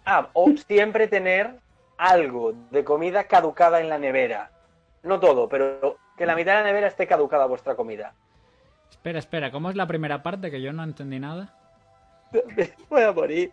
[0.06, 1.56] Ah, o siempre tener
[1.98, 4.50] algo de comida caducada en la nevera.
[5.04, 8.14] No todo, pero que la mitad de la nevera esté caducada vuestra comida.
[8.90, 11.54] Espera, espera, ¿cómo es la primera parte que yo no entendí nada?
[12.90, 13.52] Voy a morir,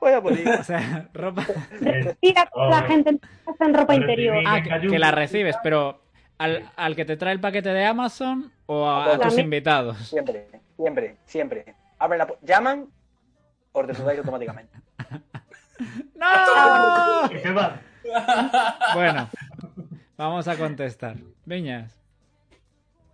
[0.00, 0.48] voy a morir.
[0.48, 1.44] O sea, ropa.
[1.80, 2.68] Eh, Mira, Oh.
[2.70, 3.18] la gente
[3.60, 4.42] en ropa interior.
[4.46, 6.02] Ah, que, que la recibes, pero
[6.38, 9.98] ¿al, al que te trae el paquete de Amazon o a, tus invitados?
[10.08, 11.74] Siempre, siempre, siempre.
[11.98, 12.88] Abren la pu- llaman,
[13.72, 14.76] os desnudáis automáticamente.
[16.14, 17.28] ¡No!
[17.30, 17.80] ¿Qué va?
[18.94, 19.28] Bueno,
[20.16, 21.16] vamos a contestar.
[21.44, 21.96] Viñas.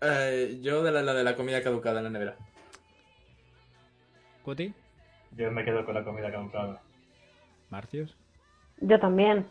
[0.00, 2.34] Eh, yo de la, la de la comida caducada en la nevera.
[4.44, 4.74] Cuti,
[5.36, 6.80] Yo me quedo con la comida caducada.
[7.70, 8.16] Marcius.
[8.80, 9.46] Yo también.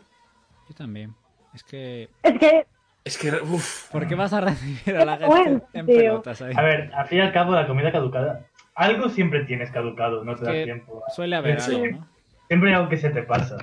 [0.68, 1.14] Yo también.
[1.54, 2.08] Es que.
[2.22, 2.66] Es que
[3.04, 5.96] Es que, uff, ¿Por qué vas a recibir a la gente bueno, en tío.
[5.96, 6.54] pelotas ahí?
[6.56, 8.46] A ver, al fin y al cabo, la comida caducada.
[8.74, 11.02] Algo siempre tienes caducado, no te da tiempo.
[11.14, 12.08] suele haber algo, ¿no?
[12.48, 13.56] Siempre hay algo que se te pasa.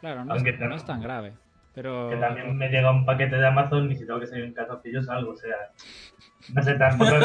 [0.00, 1.34] Claro, no, Aunque es, te- no es tan grave.
[1.74, 2.10] Pero.
[2.10, 5.08] Que también me llega un paquete de Amazon y si tengo que salir en calzoncillos
[5.08, 5.56] algo, o sea.
[6.54, 7.20] No sé, tampoco lo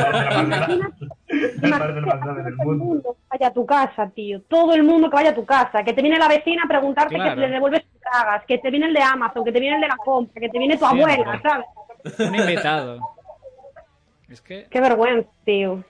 [2.07, 3.15] más grave del todo el mundo.
[3.29, 4.41] vaya a tu casa, tío.
[4.41, 5.83] Todo el mundo que vaya a tu casa.
[5.83, 7.35] Que te viene la vecina a preguntarte Claro.
[7.35, 8.43] que le devuelves tus cagas.
[8.45, 10.59] Que te viene el de Amazon, que te viene el de la compra, que te
[10.59, 11.13] viene tu Siempre.
[11.13, 11.65] abuela, ¿sabes?
[12.19, 12.99] Un invitado.
[14.29, 14.67] Es que.
[14.69, 15.83] Qué vergüenza, tío.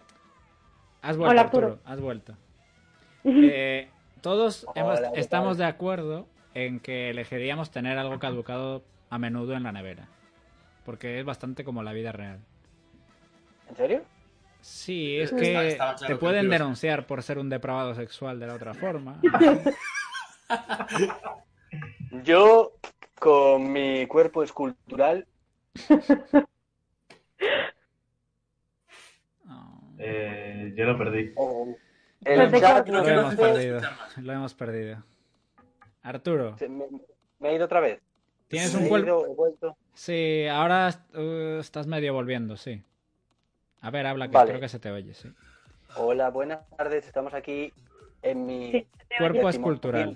[1.02, 1.68] Has vuelto, Hola, Arturo.
[1.68, 1.92] Arturo.
[1.92, 2.34] Has vuelto.
[3.26, 3.90] Eh,
[4.22, 9.54] todos hemos- Hola, ¿qué estamos de acuerdo en que elegiríamos tener algo caducado a menudo
[9.54, 10.08] en la nevera.
[10.84, 12.40] Porque es bastante como la vida real.
[13.70, 14.04] ¿En serio?
[14.62, 18.48] Sí, es Está- que claro te que pueden denunciar por ser un depravado sexual de
[18.48, 19.20] la otra forma.
[22.24, 22.74] Yo,
[23.20, 25.28] con mi cuerpo escultural,
[29.44, 29.94] No.
[30.00, 31.34] Eh, yo lo perdí.
[31.38, 31.76] eh,
[32.24, 33.82] Pero el chat creo Lo hemos perdido.
[34.18, 35.04] Lo hemos perdido.
[36.06, 36.86] Arturo, Se- Me,
[37.40, 38.00] me he ido otra vez.
[38.48, 39.08] tienes Me un cuerpo.
[39.08, 39.78] ido, he vuelto.
[39.94, 42.84] Sí, ahora uh, estás medio volviendo, sí.
[43.82, 44.50] A ver, habla, que Vale.
[44.50, 45.30] creo que se te oye, sí.
[45.96, 47.08] Hola, buenas tardes.
[47.08, 47.74] Estamos aquí
[48.22, 48.88] en mi Sí,
[49.18, 50.14] Cuerpo escultural.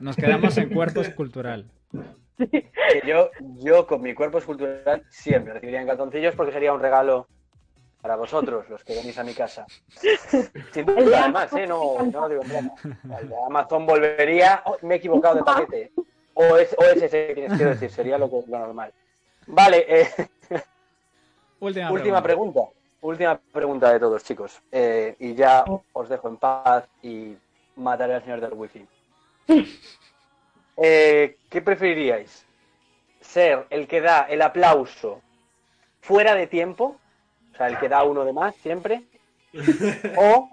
[0.00, 1.66] Nos quedamos en cuerpo escultural.
[2.38, 7.26] que yo, yo con mi cuerpo escultural siempre recibiría en calzoncillos porque sería un regalo
[8.00, 9.66] para vosotros, los que venís a mi casa.
[10.72, 11.66] Sin duda, además, Amazon ¿eh?
[11.66, 12.74] no, no lo digo en broma.
[13.20, 14.62] El de Amazon volvería.
[14.64, 15.92] oh, me he equivocado de paquete.
[16.34, 18.92] O es, o es ese, que quiero decir, sería lo, que- lo normal.
[19.46, 20.08] Vale, eh,
[21.60, 22.60] Última, última pregunta.
[23.02, 24.62] Última pregunta de todos, chicos.
[24.72, 27.34] Eh, y ya os dejo en paz y
[27.76, 28.86] mataré al señor del wifi.
[30.76, 32.46] Eh, ¿Qué preferiríais?
[33.20, 35.20] ¿Ser el que da el aplauso
[36.00, 36.96] fuera de tiempo?
[37.60, 39.02] O sea, el que da uno de más siempre.
[40.16, 40.48] ¿O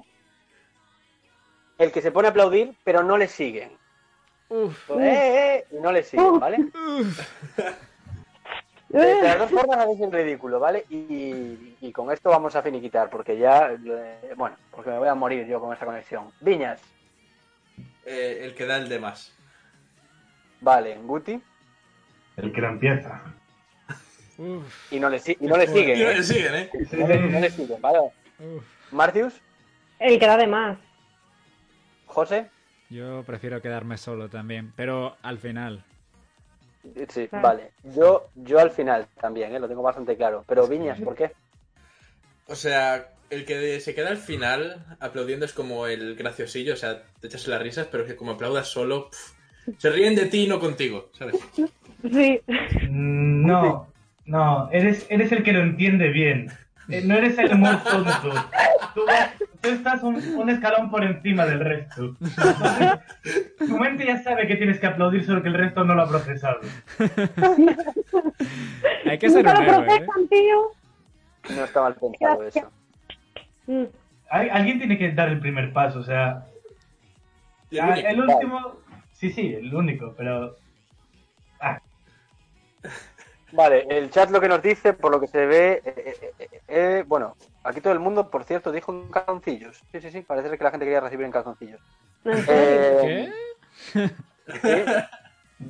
[1.78, 3.72] el que se pone a aplaudir pero no le siguen?
[4.50, 5.66] Uf, ¡Eh, eh!
[5.72, 6.66] Y no le siguen, ¿vale?
[8.90, 10.86] De, de las dos formas hacéis el ridículo, ¿vale?
[10.90, 15.16] Y, y con esto vamos a finiquitar, porque ya, eh, bueno, porque me voy a
[15.16, 16.34] morir yo con esta conexión.
[16.42, 16.82] Viñas,
[18.06, 19.34] eh, el que da el de más.
[20.62, 21.42] vale, Guti,
[22.38, 23.37] El que lo empieza.
[24.38, 26.16] Uf, y no le, y no le siguen, Y no ¿eh?
[26.16, 26.70] le siguen, ¿eh?
[26.92, 28.00] No le, no le siguen, ¿vale?
[28.00, 28.64] uf.
[28.92, 29.34] Marcius,
[30.00, 30.78] El que da de más.
[32.06, 32.50] José,
[32.90, 35.84] Yo prefiero quedarme solo también, pero al final.
[37.10, 37.48] Sí, Claro.
[37.48, 37.72] vale.
[37.84, 39.60] Yo, yo al final también, ¿eh?
[39.60, 40.46] lo tengo bastante claro.
[40.48, 41.34] Pero Viñas, ¿por qué?
[42.48, 47.04] O sea, el que se queda al final aplaudiendo es como el graciosillo, o sea,
[47.20, 49.10] te echas las risas, pero que como aplaudas solo,
[49.78, 51.36] se ríen de ti y no contigo, ¿sabes?
[51.54, 52.40] Sí.
[52.90, 53.92] No,
[54.28, 56.52] no, eres, eres el que lo entiende bien.
[56.90, 58.34] Eh, No eres el muy tonto.
[58.94, 59.02] Tú,
[59.64, 62.16] estás un, un escalón por encima del resto.
[62.22, 63.00] Entonces,
[63.58, 66.08] tu mente ya sabe que tienes que aplaudir, solo que el resto no lo ha
[66.08, 66.60] procesado.
[69.06, 70.06] Hay que ser Nunca un lo héroe, ¿eh?
[70.30, 71.56] tío.
[71.56, 72.72] No está mal pensado eso.
[74.30, 76.46] Al- Alguien tiene que dar el primer paso, o sea,
[77.72, 78.78] el ah, el último,
[79.14, 80.56] sí, sí, el único, pero
[81.60, 81.82] ah,
[83.52, 86.62] Vale, el chat lo que nos dice, por lo que se ve, eh, eh, eh,
[86.68, 89.82] eh, bueno, aquí todo el mundo, por cierto, dijo en calzoncillos.
[89.92, 91.82] Sí, sí, sí, parece ser que la gente quería recibir en calzoncillos.
[92.26, 92.46] ¿En?
[92.50, 93.32] Eh,
[93.94, 94.10] ¿Qué?
[94.52, 94.84] sí.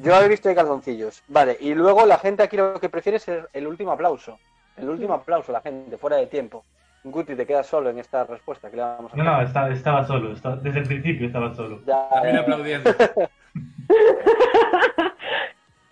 [0.01, 1.23] Yo he visto de calzoncillos.
[1.27, 4.37] Vale, y luego la gente aquí lo que prefiere es el, el último aplauso.
[4.75, 6.63] El último aplauso, la gente, fuera de tiempo.
[7.03, 8.69] Guti, te quedas solo en esta respuesta.
[8.69, 11.81] ¿Qué le vamos a no, no, estaba, estaba solo, estaba- desde el principio estaba solo.
[11.85, 12.09] Ya.
[12.39, 12.93] aplaudiendo.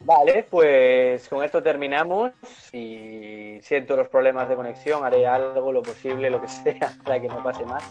[0.05, 2.31] Vale, pues con esto terminamos.
[2.71, 7.27] Y siento los problemas de conexión, haré algo, lo posible, lo que sea, para que
[7.27, 7.83] no pase más.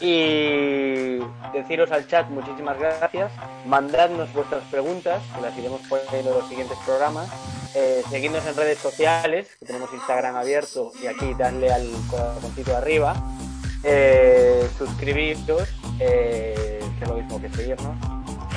[0.00, 1.18] Y
[1.52, 3.32] deciros al chat muchísimas gracias.
[3.66, 7.28] Mandadnos vuestras preguntas, que las iremos poniendo en los siguientes programas.
[7.74, 12.76] Eh, seguidnos en redes sociales, que tenemos Instagram abierto y aquí darle al corazoncito de
[12.76, 13.16] arriba.
[13.82, 17.96] Eh, suscribiros, eh, que es lo mismo que seguirnos.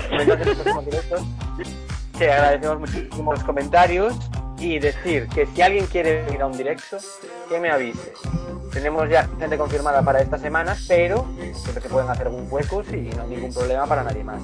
[2.20, 4.14] que agradecemos muchísimo los comentarios
[4.60, 6.98] y decir que si alguien quiere venir a un directo,
[7.48, 8.12] que me avise.
[8.74, 13.10] Tenemos ya gente confirmada para esta semana, pero siempre se pueden hacer algún huecos y
[13.16, 14.42] no hay ningún problema para nadie más.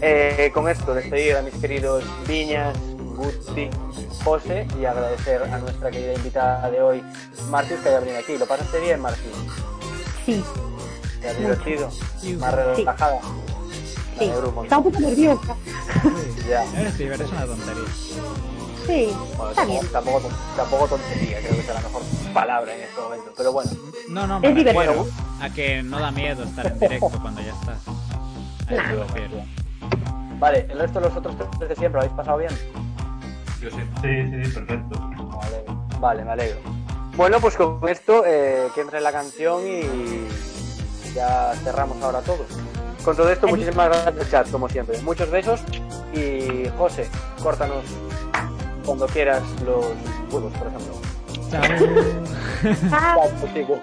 [0.00, 2.78] Eh, con esto, despedir a mis queridos Viñas,
[3.16, 3.70] Gusti,
[4.22, 7.02] José y agradecer a nuestra querida invitada de hoy,
[7.50, 8.38] Martis, que haya venido aquí.
[8.38, 9.32] ¿Lo pasaste bien, Martis?
[10.24, 10.44] Sí,
[11.20, 11.90] ¿Te has divertido?
[12.38, 13.18] ¿Más relajada?
[13.20, 13.43] Me
[14.18, 14.32] sí.
[14.62, 15.56] Está un poco nerviosa.
[16.48, 16.62] Ya.
[16.78, 17.84] Eres Ciber, es una tontería.
[18.86, 19.92] Sí, Bueno, está tampoco, bien.
[19.92, 22.02] tampoco, tampoco tontería, creo que es la mejor
[22.34, 23.32] palabra en este momento.
[23.34, 23.70] Pero bueno,
[24.10, 25.06] No, no, me Es refiero divertido.
[25.40, 27.78] a que no da miedo estar en directo cuando ya estás.
[28.68, 29.42] A eso me refiero.
[30.38, 32.52] vale, el resto de los otros tres de siempre, ¿lo habéis pasado bien?
[33.62, 33.76] Yo sí.
[34.02, 35.10] Sí, sí, sí, perfecto.
[35.40, 35.86] Alegro.
[36.00, 36.60] Vale, me alegro.
[37.16, 42.44] Bueno, pues con esto eh, que entre la canción y ya cerramos ahora todo.
[43.04, 44.98] Con todo esto, muchísimas gracias, chat, como siempre.
[45.02, 45.60] Muchos besos
[46.14, 47.06] y José,
[47.42, 47.84] córtanos
[48.86, 49.84] cuando quieras los
[50.30, 51.00] huevos, por ejemplo.
[51.50, 51.62] Chao.
[52.90, 53.82] Ah, Chao, contigo.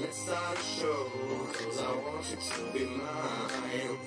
[0.00, 1.06] Let's start a show,
[1.52, 3.98] cause I want you to be mine.